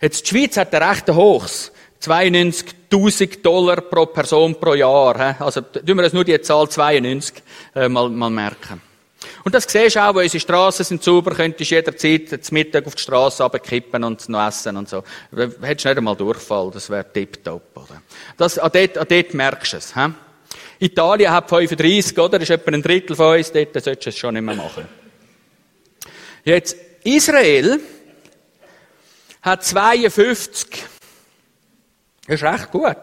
Jetzt, 0.02 0.26
die 0.26 0.36
Schweiz 0.36 0.58
hat 0.58 0.74
ein 0.74 0.82
recht 0.82 1.08
hohes. 1.12 1.72
92.000 2.02 3.44
Dollar 3.44 3.82
pro 3.82 4.08
Person 4.08 4.60
pro 4.60 4.74
Jahr. 4.74 5.36
Also, 5.40 5.62
tun 5.62 5.98
wir 5.98 6.04
uns 6.04 6.14
nur 6.14 6.24
die 6.24 6.42
Zahl 6.42 6.68
92 6.68 7.44
äh, 7.76 7.88
mal, 7.88 8.10
mal 8.10 8.32
merken. 8.32 8.82
Und 9.44 9.54
das 9.54 9.66
siehst 9.66 9.98
du 9.98 10.00
auch, 10.00 10.16
wo 10.16 10.20
unsere 10.20 10.40
Straßen 10.40 10.84
sind 10.84 11.04
sauber, 11.04 11.36
könntest 11.36 11.70
jederzeit 11.70 12.44
zum 12.44 12.56
Mittag 12.56 12.88
auf 12.88 12.96
die 12.96 13.02
Straße 13.04 13.44
runterkippen 13.44 14.04
und 14.04 14.28
noch 14.30 14.48
essen 14.48 14.78
und 14.78 14.90
so. 14.90 15.04
Hättest 15.62 15.86
nicht 15.86 15.98
einmal 15.98 16.16
Durchfall, 16.16 16.72
das 16.74 16.90
wäre 16.90 17.06
tipptopp, 17.14 17.76
oder? 17.76 18.02
Das, 18.36 18.58
an 18.58 18.72
dort, 18.74 18.98
an 18.98 19.06
dort 19.08 19.34
merkst 19.36 19.74
du 19.74 19.78
es, 19.78 19.94
he? 19.94 20.10
Italien 20.80 21.32
hat 21.32 21.50
35, 21.50 22.18
oder? 22.18 22.40
Das 22.40 22.50
ist 22.50 22.56
etwa 22.56 22.72
ein 22.72 22.82
Drittel 22.82 23.16
von 23.16 23.38
uns, 23.38 23.52
dort 23.52 23.74
solltest 23.74 24.06
du 24.06 24.10
es 24.10 24.18
schon 24.18 24.34
nicht 24.34 24.44
mehr 24.44 24.56
machen. 24.56 24.97
Jetzt, 26.48 26.78
Israel 27.04 27.78
hat 29.42 29.66
52. 29.66 30.86
Das 32.26 32.36
ist 32.36 32.44
recht 32.44 32.72
gut. 32.72 32.96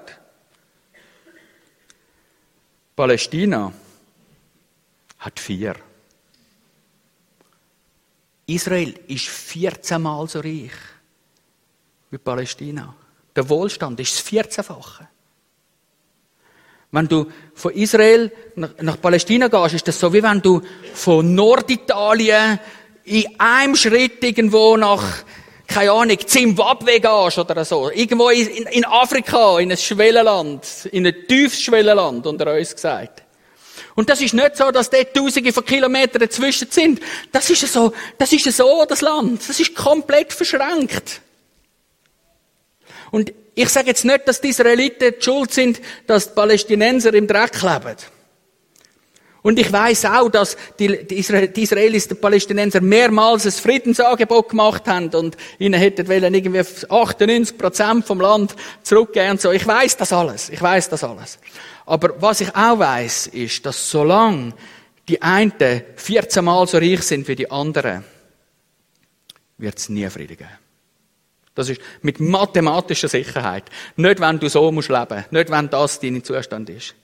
Palästina 2.96 3.70
hat 5.18 5.38
vier. 5.38 5.76
Israel 8.46 8.98
ist 9.08 9.26
14 9.26 10.00
Mal 10.00 10.26
so 10.26 10.40
reich 10.40 10.72
wie 12.10 12.16
Palästina. 12.16 12.96
Der 13.36 13.46
Wohlstand 13.46 14.00
ist 14.00 14.16
das 14.16 14.26
14-fache. 14.26 15.06
Wenn 16.92 17.08
du 17.08 17.30
von 17.52 17.74
Israel 17.74 18.32
nach, 18.56 18.98
Palästina 18.98 19.48
gehst, 19.48 19.74
ist 19.74 19.88
das 19.88 20.00
so, 20.00 20.10
wie 20.14 20.22
wenn 20.22 20.40
du 20.40 20.62
von 20.94 21.34
Norditalien 21.34 22.58
in 23.04 23.26
einem 23.38 23.76
Schritt 23.76 24.22
irgendwo 24.24 24.76
nach, 24.76 25.02
keine 25.66 25.92
Ahnung, 25.92 26.18
Zimbabwe 26.26 27.00
gehst 27.00 27.38
oder 27.38 27.64
so. 27.64 27.90
Irgendwo 27.90 28.30
in, 28.30 28.66
in 28.66 28.84
Afrika, 28.84 29.58
in 29.58 29.70
ein 29.70 29.76
Schwellenland, 29.76 30.88
in 30.92 31.06
ein 31.06 31.14
tiefes 31.28 31.60
Schwellenland, 31.60 32.26
unter 32.26 32.52
uns 32.54 32.74
gesagt. 32.74 33.22
Und 33.94 34.08
das 34.10 34.20
ist 34.20 34.34
nicht 34.34 34.56
so, 34.56 34.70
dass 34.70 34.90
dort 34.90 35.14
Tausende 35.14 35.52
von 35.52 35.64
Kilometern 35.64 36.20
dazwischen 36.20 36.68
sind. 36.70 37.00
Das 37.30 37.48
ist 37.48 37.72
so, 37.72 37.92
das 38.18 38.32
ist 38.32 38.50
so, 38.56 38.84
das 38.88 39.02
Land. 39.02 39.48
Das 39.48 39.60
ist 39.60 39.74
komplett 39.74 40.32
verschränkt. 40.32 41.20
Und 43.12 43.32
ich 43.54 43.68
sage 43.68 43.88
jetzt 43.88 44.04
nicht, 44.04 44.26
dass 44.26 44.40
die 44.40 44.48
Israeliten 44.48 45.14
die 45.16 45.22
schuld 45.22 45.52
sind, 45.52 45.80
dass 46.08 46.28
die 46.28 46.34
Palästinenser 46.34 47.14
im 47.14 47.28
Dreck 47.28 47.62
leben. 47.62 47.96
Und 49.44 49.58
ich 49.58 49.70
weiß 49.70 50.06
auch, 50.06 50.30
dass 50.30 50.56
die, 50.78 51.04
die, 51.04 51.18
Israelis 51.18 52.08
den 52.08 52.18
Palästinenser 52.18 52.80
mehrmals 52.80 53.44
ein 53.44 53.52
Friedensangebot 53.52 54.48
gemacht 54.48 54.88
haben 54.88 55.10
und 55.10 55.36
ihnen 55.58 55.78
hätten 55.78 56.08
wollen 56.08 56.32
irgendwie 56.32 56.60
98 56.88 57.58
Prozent 57.58 58.06
vom 58.06 58.22
Land 58.22 58.56
zurückgeben 58.82 59.32
und 59.32 59.42
so. 59.42 59.52
Ich 59.52 59.66
weiß 59.66 59.98
das 59.98 60.14
alles. 60.14 60.48
Ich 60.48 60.62
weiß 60.62 60.88
das 60.88 61.04
alles. 61.04 61.38
Aber 61.84 62.14
was 62.22 62.40
ich 62.40 62.56
auch 62.56 62.78
weiß, 62.78 63.26
ist, 63.26 63.66
dass 63.66 63.90
solange 63.90 64.54
die 65.08 65.20
einen 65.20 65.52
14 65.94 66.42
Mal 66.42 66.66
so 66.66 66.78
reich 66.78 67.02
sind 67.02 67.28
wie 67.28 67.36
die 67.36 67.50
anderen, 67.50 68.02
wird 69.58 69.76
es 69.78 69.90
nie 69.90 70.08
Frieden 70.08 70.38
geben. 70.38 70.58
Das 71.54 71.68
ist 71.68 71.82
mit 72.00 72.18
mathematischer 72.18 73.08
Sicherheit. 73.08 73.64
Nicht, 73.96 74.20
wenn 74.20 74.38
du 74.38 74.48
so 74.48 74.72
musst 74.72 74.88
leben. 74.88 75.26
Nicht, 75.30 75.50
wenn 75.50 75.68
das 75.68 76.00
dein 76.00 76.24
Zustand 76.24 76.70
ist. 76.70 76.94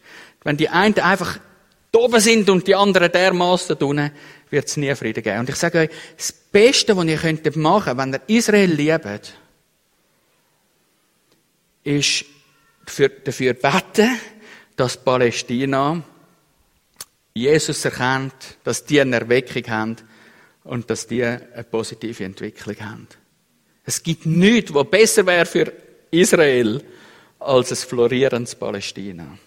Wenn 0.43 0.57
die 0.57 0.71
einen 0.71 0.99
einfach 1.01 1.39
oben 1.99 2.21
sind 2.21 2.49
und 2.49 2.67
die 2.67 2.75
anderen 2.75 3.11
dermaßen 3.11 3.77
unten, 3.77 4.13
wird 4.51 4.67
es 4.67 4.77
nie 4.77 4.95
Frieden 4.95 5.23
geben. 5.23 5.41
Und 5.41 5.49
ich 5.49 5.57
sage 5.57 5.79
euch, 5.81 5.91
das 6.17 6.33
Beste, 6.33 6.97
was 6.97 7.07
ihr 7.07 7.19
könnt 7.19 7.57
machen 7.57 7.99
wenn 7.99 8.13
ihr 8.13 8.21
Israel 8.27 8.73
liebt, 8.73 9.35
ist 11.85 12.25
dafür, 12.85 13.09
dafür 13.09 13.55
beten, 13.55 14.19
dass 14.77 14.97
Palästina 14.97 16.03
Jesus 17.35 17.85
erkennt, 17.85 18.59
dass 18.65 18.85
die 18.85 19.01
eine 19.01 19.17
Erweckung 19.17 19.63
haben 19.69 19.97
und 20.65 20.91
dass 20.91 21.07
die 21.07 21.25
eine 21.25 21.65
positive 21.65 22.25
Entwicklung 22.25 22.77
haben. 22.81 23.09
Es 23.85 24.03
gibt 24.03 24.27
nichts, 24.27 24.75
was 24.75 24.91
besser 24.91 25.27
wäre 25.27 25.47
für 25.47 25.73
Israel 26.11 26.83
als 27.39 27.71
ein 27.71 27.77
florierendes 27.77 28.55
Palästina. 28.55 29.39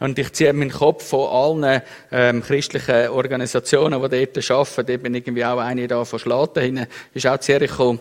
Und 0.00 0.18
ich 0.18 0.32
ziehe 0.32 0.52
meinen 0.52 0.70
Kopf 0.70 1.08
von 1.08 1.62
allen 1.64 1.82
ähm, 2.10 2.42
christlichen 2.42 3.08
Organisationen, 3.08 4.02
die 4.02 4.26
dort 4.26 4.50
arbeiten. 4.50 4.92
Ich 4.92 5.00
bin 5.00 5.14
irgendwie 5.14 5.44
auch 5.44 5.58
eine 5.58 5.86
da 5.86 6.04
von 6.04 6.18
Schlaten 6.18 6.60
hin, 6.60 6.86
ist 7.12 7.26
auch 7.26 7.38
Jericho 7.40 7.98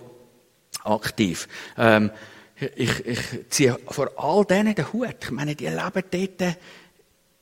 aktiv. 0.83 1.47
Ähm, 1.77 2.11
ich, 2.75 3.05
ich 3.05 3.19
ziehe 3.49 3.77
vor 3.87 4.11
all 4.17 4.45
denen 4.45 4.75
den 4.75 4.91
Hut. 4.91 5.15
Ich 5.21 5.31
meine, 5.31 5.55
die 5.55 5.67
leben 5.67 6.03
dort 6.39 6.57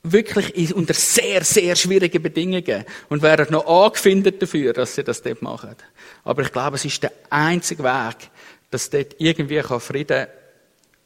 wirklich 0.04 0.74
unter 0.74 0.94
sehr, 0.94 1.44
sehr 1.44 1.76
schwierigen 1.76 2.22
Bedingungen 2.22 2.86
und 3.10 3.22
werden 3.22 3.48
noch 3.52 3.68
angefindet 3.68 4.42
dafür, 4.42 4.74
dass 4.74 4.96
sie 4.96 5.04
das 5.04 5.22
dort 5.22 5.42
machen. 5.42 5.76
Aber 6.24 6.42
ich 6.42 6.52
glaube, 6.52 6.78
es 6.78 6.86
ist 6.86 7.04
der 7.04 7.12
einzige 7.30 7.84
Weg, 7.84 8.30
dass 8.72 8.90
dort 8.90 9.16
irgendwie 9.20 9.62
Frieden 9.62 10.28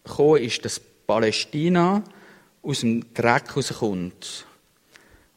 kommen 0.03 0.43
ist, 0.43 0.63
dass 0.63 0.79
Palästina 0.79 2.03
aus 2.65 2.82
dem 2.82 3.13
Dreck 3.13 3.56
rauskommt. 3.56 4.45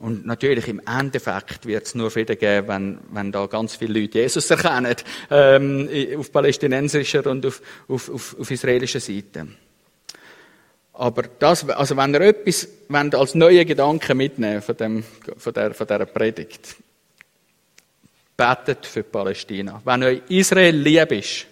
Und 0.00 0.26
natürlich 0.26 0.68
im 0.68 0.80
Endeffekt 0.86 1.66
wird 1.66 1.86
es 1.86 1.94
nur 1.94 2.10
Frieden 2.10 2.38
geben, 2.38 2.68
wenn, 2.68 2.98
wenn 3.10 3.32
da 3.32 3.46
ganz 3.46 3.74
viele 3.74 4.00
Leute 4.00 4.20
Jesus 4.20 4.48
erkennen, 4.50 4.94
ähm, 5.30 5.88
auf 6.16 6.30
palästinensischer 6.30 7.26
und 7.26 7.44
auf, 7.44 7.60
auf, 7.88 8.08
auf, 8.08 8.36
auf 8.38 8.50
israelischer 8.50 9.00
Seite. 9.00 9.48
Aber 10.92 11.22
das, 11.38 11.68
also 11.68 11.96
wenn 11.96 12.14
ihr 12.14 12.20
etwas 12.20 12.68
wenn 12.88 13.08
ihr 13.08 13.18
als 13.18 13.34
neue 13.34 13.64
Gedanken 13.64 14.16
mitnehmen 14.16 14.62
von, 14.62 14.76
dem, 14.76 15.04
von, 15.36 15.52
der, 15.52 15.74
von 15.74 15.86
dieser 15.86 16.06
Predigt, 16.06 16.76
betet 18.36 18.86
für 18.86 19.02
Palästina. 19.02 19.82
Wenn 19.84 20.02
euch 20.04 20.22
Israel 20.28 20.76
lieb 20.76 21.10
ist, 21.10 21.46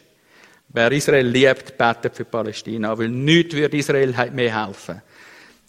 wer 0.68 0.92
Israel 0.92 1.26
liebt, 1.26 1.76
betet 1.76 2.14
für 2.14 2.24
Palästina, 2.24 2.96
weil 2.96 3.08
nichts 3.08 3.54
würde 3.54 3.76
Israel 3.76 4.14
mehr 4.32 4.66
helfen 4.66 5.02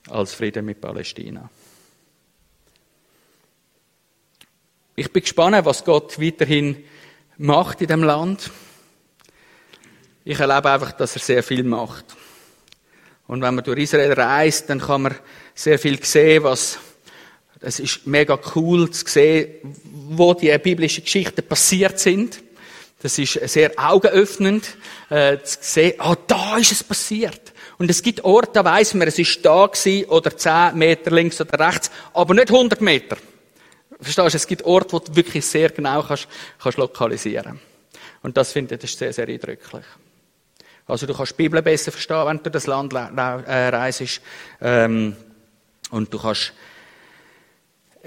als 0.09 0.33
Frieden 0.33 0.65
mit 0.65 0.81
Palästina. 0.81 1.49
Ich 4.95 5.11
bin 5.11 5.21
gespannt, 5.21 5.65
was 5.65 5.83
Gott 5.83 6.19
weiterhin 6.19 6.83
macht 7.37 7.81
in 7.81 7.87
dem 7.87 8.03
Land. 8.03 8.49
Ich 10.25 10.39
erlebe 10.39 10.71
einfach, 10.71 10.91
dass 10.93 11.15
er 11.15 11.21
sehr 11.21 11.43
viel 11.43 11.63
macht. 11.63 12.05
Und 13.27 13.41
wenn 13.41 13.55
man 13.55 13.63
durch 13.63 13.79
Israel 13.79 14.13
reist, 14.13 14.69
dann 14.69 14.79
kann 14.79 15.03
man 15.03 15.15
sehr 15.53 15.77
viel 15.77 16.03
sehen, 16.03 16.43
was 16.43 16.79
es 17.59 17.79
ist 17.79 18.05
mega 18.05 18.39
cool 18.55 18.89
zu 18.91 19.05
sehen, 19.07 19.75
wo 19.83 20.33
die 20.33 20.55
biblischen 20.57 21.03
Geschichten 21.03 21.43
passiert 21.43 21.99
sind. 21.99 22.43
Das 23.01 23.17
ist 23.17 23.33
sehr 23.33 23.71
augenöffnend, 23.77 24.77
äh, 25.09 25.37
zu 25.39 25.57
sehen, 25.61 25.93
ah, 25.99 26.15
da 26.27 26.57
ist 26.57 26.71
es 26.71 26.83
passiert. 26.83 27.46
Und 27.77 27.89
es 27.89 28.01
gibt 28.01 28.23
Orte, 28.23 28.51
da 28.53 28.65
weiss 28.65 28.93
man, 28.93 29.07
es 29.07 29.19
ist 29.19 29.45
da 29.45 29.67
gewesen, 29.67 30.09
oder 30.09 30.35
10 30.35 30.77
Meter 30.77 31.11
links 31.11 31.39
oder 31.39 31.59
rechts, 31.59 31.91
aber 32.13 32.33
nicht 32.33 32.49
100 32.49 32.81
Meter. 32.81 33.17
Verstehst 33.99 34.33
du? 34.33 34.37
Es 34.37 34.47
gibt 34.47 34.63
Orte, 34.65 34.93
wo 34.93 34.99
du 34.99 35.15
wirklich 35.15 35.45
sehr 35.45 35.69
genau 35.69 36.01
kannst, 36.01 36.27
kannst 36.61 36.77
lokalisieren. 36.77 37.59
Und 38.21 38.35
das 38.37 38.51
finde 38.51 38.75
ich, 38.75 38.81
das 38.81 38.89
ist 38.91 38.99
sehr, 38.99 39.13
sehr 39.13 39.27
eindrücklich. 39.27 39.85
Also 40.87 41.05
du 41.05 41.13
kannst 41.13 41.33
die 41.33 41.43
Bibel 41.43 41.61
besser 41.61 41.91
verstehen, 41.91 42.25
wenn 42.25 42.41
du 42.41 42.49
das 42.49 42.65
Land 42.65 42.93
äh, 42.93 43.67
reist. 43.69 44.21
Ähm, 44.61 45.15
und 45.91 46.13
du 46.13 46.19
kannst 46.19 46.53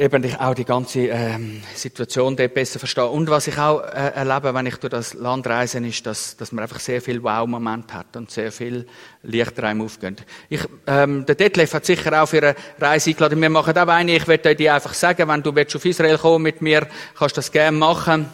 eben 0.01 0.35
auch 0.37 0.55
die 0.55 0.65
ganze 0.65 1.01
ähm, 1.01 1.63
Situation 1.75 2.35
dort 2.35 2.55
besser 2.55 2.79
verstehen. 2.79 3.09
Und 3.09 3.29
was 3.29 3.47
ich 3.47 3.59
auch 3.59 3.83
äh, 3.83 4.13
erlebe, 4.15 4.55
wenn 4.55 4.65
ich 4.65 4.77
durch 4.77 4.91
das 4.91 5.13
Land 5.13 5.47
reise, 5.47 5.79
ist, 5.79 6.07
dass, 6.07 6.37
dass 6.39 6.53
man 6.53 6.63
einfach 6.63 6.81
sehr 6.81 7.03
viel 7.03 7.23
Wow-Moment 7.23 7.93
hat 7.93 8.17
und 8.17 8.31
sehr 8.31 8.51
viel 8.51 8.87
Lichter 9.23 9.65
einem 9.65 9.83
aufgehen. 9.83 10.17
Ich, 10.49 10.63
ähm, 10.87 11.27
der 11.27 11.35
Detlef 11.35 11.75
hat 11.75 11.85
sicher 11.85 12.23
auch 12.23 12.27
für 12.27 12.39
eine 12.39 12.57
Reise 12.81 13.11
eingeladen. 13.11 13.43
Wir 13.43 13.51
machen 13.51 13.77
auch 13.77 13.89
eine. 13.89 14.17
Ich 14.17 14.27
werde 14.27 14.57
dir 14.57 14.75
einfach 14.75 14.95
sagen, 14.95 15.29
wenn 15.29 15.43
du 15.43 15.55
willst 15.55 15.77
auf 15.77 15.85
Israel 15.85 16.17
kommen 16.17 16.45
mit 16.45 16.63
mir, 16.63 16.87
kannst 17.19 17.37
du 17.37 17.41
das 17.41 17.53
gerne 17.53 17.77
machen. 17.77 18.27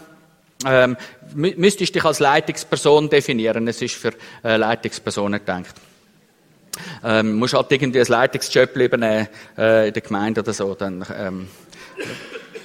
Ähm, 0.64 0.96
müsstest 1.34 1.94
dich 1.94 2.04
als 2.04 2.20
Leitungsperson 2.20 3.10
definieren. 3.10 3.66
Es 3.66 3.82
ist 3.82 3.96
für 3.96 4.12
äh, 4.44 4.56
Leitungspersonen 4.56 5.40
gedacht. 5.40 5.74
Ähm, 7.04 7.36
musst 7.36 7.54
halt 7.54 7.70
irgendwie 7.70 8.00
ein 8.00 8.06
Leitungsjob 8.06 8.76
übernehmen 8.76 9.28
äh, 9.56 9.88
in 9.88 9.94
der 9.94 10.02
Gemeinde 10.02 10.40
oder 10.40 10.52
so, 10.52 10.74
dann 10.74 11.04
ähm, 11.18 11.48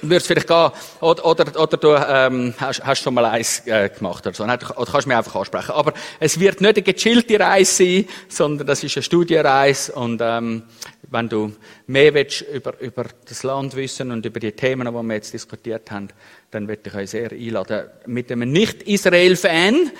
würde 0.02 0.16
es 0.16 0.26
vielleicht 0.26 0.48
gehen. 0.48 0.70
Oder, 1.00 1.24
oder, 1.24 1.60
oder 1.60 1.76
du 1.76 1.94
ähm, 1.94 2.54
hast, 2.58 2.84
hast 2.84 3.02
schon 3.02 3.14
mal 3.14 3.24
eins 3.24 3.62
äh, 3.66 3.88
gemacht 3.88 4.26
oder 4.26 4.34
so. 4.34 4.44
Oder 4.44 4.58
kannst 4.58 5.06
mich 5.06 5.16
einfach 5.16 5.36
ansprechen. 5.36 5.72
Aber 5.72 5.94
es 6.18 6.38
wird 6.38 6.60
nicht 6.60 6.76
eine 6.76 6.82
gechillte 6.82 7.38
Reise 7.38 7.72
sein, 7.72 8.08
sondern 8.28 8.66
das 8.66 8.82
ist 8.82 8.96
eine 8.96 9.02
Studienreise 9.02 9.92
und 9.92 10.20
ähm, 10.22 10.64
wenn 11.10 11.28
du 11.28 11.52
mehr 11.86 12.14
willst 12.14 12.40
über, 12.40 12.78
über 12.80 13.04
das 13.28 13.42
Land 13.42 13.76
wissen 13.76 14.10
und 14.10 14.24
über 14.24 14.40
die 14.40 14.52
Themen, 14.52 14.86
die 14.86 14.92
wir 14.92 15.14
jetzt 15.14 15.34
diskutiert 15.34 15.90
haben, 15.90 16.08
dann 16.50 16.66
würde 16.66 16.82
ich 16.86 16.94
euch 16.94 17.10
sehr 17.10 17.30
einladen, 17.30 17.90
mit 18.06 18.32
einem 18.32 18.50
Nicht-Israel-Fan, 18.50 19.90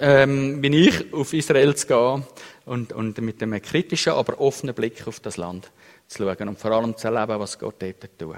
ähm, 0.00 0.62
wie 0.62 0.88
ich, 0.88 1.12
auf 1.12 1.32
Israel 1.32 1.74
zu 1.76 1.86
gehen 1.86 2.24
und, 2.64 2.92
und 2.92 3.18
mit 3.18 3.42
einem 3.42 3.60
kritischen, 3.60 4.14
aber 4.14 4.40
offenen 4.40 4.74
Blick 4.74 5.06
auf 5.06 5.20
das 5.20 5.36
Land 5.36 5.70
zu 6.08 6.24
schauen 6.24 6.48
und 6.48 6.58
vor 6.58 6.72
allem 6.72 6.96
zu 6.96 7.08
erleben, 7.08 7.38
was 7.38 7.58
Gott 7.58 7.76
dort 7.78 8.18
tut. 8.18 8.34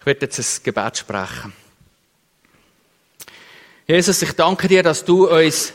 Ich 0.00 0.06
werde 0.06 0.26
jetzt 0.26 0.38
ein 0.38 0.64
Gebet 0.64 0.98
sprechen. 0.98 1.52
Jesus, 3.86 4.20
ich 4.22 4.32
danke 4.32 4.68
dir, 4.68 4.82
dass 4.82 5.04
du 5.04 5.30
uns 5.30 5.72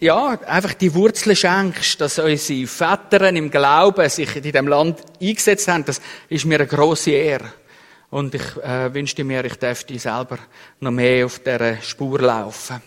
ja, 0.00 0.28
einfach 0.46 0.74
die 0.74 0.94
Wurzeln 0.94 1.34
schenkst, 1.34 2.00
dass 2.00 2.18
unsere 2.18 2.66
Väter 2.66 3.28
im 3.30 3.50
Glauben 3.50 4.08
sich 4.08 4.36
in 4.36 4.42
diesem 4.42 4.68
Land 4.68 5.00
eingesetzt 5.20 5.68
haben, 5.68 5.84
das 5.84 6.00
ist 6.28 6.44
mir 6.44 6.56
eine 6.56 6.68
grosse 6.68 7.10
Ehre. 7.10 7.52
Und 8.10 8.34
ich 8.34 8.56
äh, 8.56 8.92
wünschte 8.94 9.24
mir, 9.24 9.44
ich 9.44 9.56
dürfte 9.56 9.98
selber 9.98 10.38
noch 10.80 10.90
mehr 10.90 11.26
auf 11.26 11.40
dieser 11.40 11.80
Spur 11.82 12.20
laufen. 12.20 12.80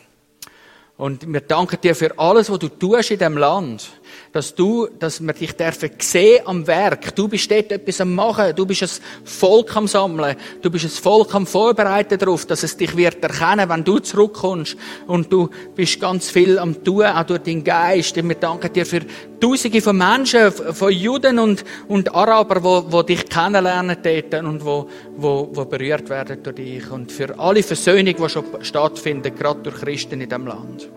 Und 0.97 1.31
wir 1.31 1.41
danken 1.41 1.79
dir 1.81 1.95
für 1.95 2.17
alles, 2.17 2.49
was 2.49 2.59
du 2.59 2.69
tust 2.69 3.11
in 3.11 3.19
diesem 3.19 3.37
Land. 3.37 4.00
Dass 4.31 4.55
du, 4.55 4.87
dass 4.99 5.21
wir 5.21 5.33
dich 5.33 5.53
dürfen 5.53 5.91
sehen 5.99 6.41
am 6.45 6.65
Werk. 6.65 7.15
Du 7.15 7.27
bist 7.27 7.51
dort 7.51 7.71
etwas 7.71 7.99
am 7.99 8.15
Machen. 8.15 8.55
Du 8.55 8.65
bist 8.65 8.83
ein 8.83 8.89
Volk 9.25 9.75
am 9.75 9.87
Sammeln. 9.87 10.35
Du 10.61 10.71
bist 10.71 10.85
ein 10.85 10.89
Volk 10.89 11.35
am 11.35 11.45
Vorbereiten 11.45 12.17
darauf, 12.17 12.45
dass 12.45 12.63
es 12.63 12.77
dich 12.77 12.95
wird 12.95 13.21
erkennen, 13.21 13.69
wenn 13.69 13.83
du 13.83 13.99
zurückkommst. 13.99 14.77
Und 15.07 15.31
du 15.31 15.49
bist 15.75 15.99
ganz 15.99 16.29
viel 16.29 16.57
am 16.59 16.83
Tun, 16.83 17.05
auch 17.05 17.23
durch 17.23 17.41
deinen 17.41 17.63
Geist. 17.63 18.17
Und 18.17 18.29
wir 18.29 18.35
danken 18.35 18.71
dir 18.71 18.85
für 18.85 19.01
Tausende 19.41 19.81
von 19.81 19.97
Menschen, 19.97 20.51
von 20.51 20.91
Juden 20.91 21.39
und, 21.39 21.65
und 21.87 22.13
Araber, 22.13 22.63
wo, 22.63 22.85
wo 22.89 23.01
dich 23.01 23.25
kennenlernen 23.27 24.01
täten 24.01 24.45
und 24.45 24.63
wo, 24.63 24.87
wo, 25.17 25.49
wo 25.51 25.65
berührt 25.65 26.09
werden 26.09 26.43
durch 26.43 26.55
dich. 26.55 26.91
Und 26.91 27.11
für 27.11 27.37
alle 27.39 27.63
Versöhnung, 27.63 28.15
die 28.15 28.29
schon 28.29 28.45
stattfinden, 28.61 29.35
gerade 29.35 29.61
durch 29.63 29.77
Christen 29.77 30.21
in 30.21 30.29
diesem 30.29 30.45
Land. 30.45 30.89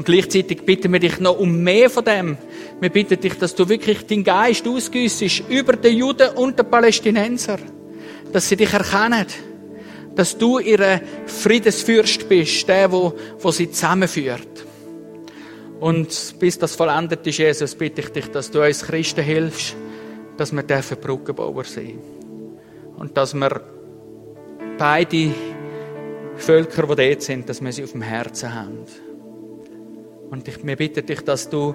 Und 0.00 0.06
gleichzeitig 0.06 0.64
bitten 0.64 0.94
wir 0.94 1.00
dich 1.00 1.20
noch 1.20 1.38
um 1.38 1.62
mehr 1.62 1.90
von 1.90 2.02
dem. 2.02 2.38
Wir 2.80 2.88
bitten 2.88 3.20
dich, 3.20 3.34
dass 3.38 3.54
du 3.54 3.68
wirklich 3.68 4.06
deinen 4.06 4.24
Geist 4.24 4.66
ausgüssest 4.66 5.44
über 5.48 5.74
den 5.74 5.98
Juden 5.98 6.30
und 6.36 6.58
den 6.58 6.68
Palästinenser. 6.68 7.58
Dass 8.32 8.48
sie 8.48 8.56
dich 8.56 8.72
erkennen. 8.72 9.26
Dass 10.14 10.36
du 10.36 10.58
ihre 10.58 11.00
Friedensfürst 11.26 12.28
bist, 12.28 12.66
der, 12.66 12.90
wo, 12.90 13.14
wo 13.38 13.50
sie 13.50 13.70
zusammenführt. 13.70 14.66
Und 15.78 16.34
bis 16.38 16.58
das 16.58 16.74
vollendet 16.74 17.26
ist, 17.26 17.38
Jesus, 17.38 17.74
bitte 17.74 18.00
ich 18.00 18.08
dich, 18.08 18.26
dass 18.26 18.50
du 18.50 18.62
uns 18.62 18.82
Christen 18.82 19.24
hilfst, 19.24 19.76
dass 20.36 20.52
wir 20.52 20.62
dürfen 20.62 20.98
Brückenbauer 20.98 21.64
sein. 21.64 21.98
Und 22.96 23.16
dass 23.16 23.34
wir 23.34 23.62
beide 24.76 25.34
Völker, 26.36 26.86
die 26.94 27.08
dort 27.08 27.22
sind, 27.22 27.48
dass 27.48 27.62
wir 27.62 27.72
sie 27.72 27.84
auf 27.84 27.92
dem 27.92 28.02
Herzen 28.02 28.54
haben. 28.54 28.84
Und 30.30 30.48
ich, 30.48 30.64
wir 30.64 30.76
bitten 30.76 31.04
dich, 31.04 31.20
dass 31.22 31.48
du 31.48 31.74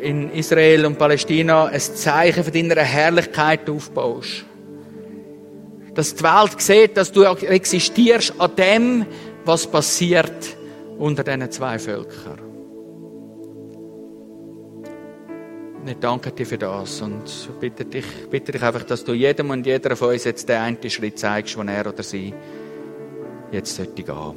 in 0.00 0.30
Israel 0.32 0.86
und 0.86 0.98
Palästina 0.98 1.66
ein 1.66 1.80
Zeichen 1.80 2.44
von 2.44 2.52
deiner 2.52 2.82
Herrlichkeit 2.82 3.68
aufbaust. 3.68 4.44
Dass 5.94 6.14
die 6.14 6.22
Welt 6.22 6.60
sieht, 6.60 6.96
dass 6.96 7.10
du 7.10 7.22
existierst 7.22 8.34
an 8.38 8.54
dem, 8.56 9.06
was 9.44 9.66
passiert 9.66 10.56
unter 10.98 11.24
diesen 11.24 11.50
zwei 11.50 11.78
Völkern. 11.78 12.46
Ich 15.86 15.96
danke 16.00 16.32
dir 16.32 16.44
für 16.44 16.58
das 16.58 17.00
und 17.00 17.22
bitte 17.60 17.84
dich, 17.84 18.04
bitte 18.28 18.50
dich 18.50 18.62
einfach, 18.62 18.82
dass 18.82 19.04
du 19.04 19.12
jedem 19.12 19.50
und 19.50 19.64
jeder 19.64 19.94
von 19.94 20.08
uns 20.08 20.24
jetzt 20.24 20.48
den 20.48 20.56
einen 20.56 20.90
Schritt 20.90 21.16
zeigst, 21.16 21.56
wo 21.56 21.62
er 21.62 21.86
oder 21.86 22.02
sie 22.02 22.34
jetzt 23.52 23.76
sollte 23.76 24.02
gehen. 24.02 24.34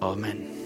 Amen. 0.00 0.57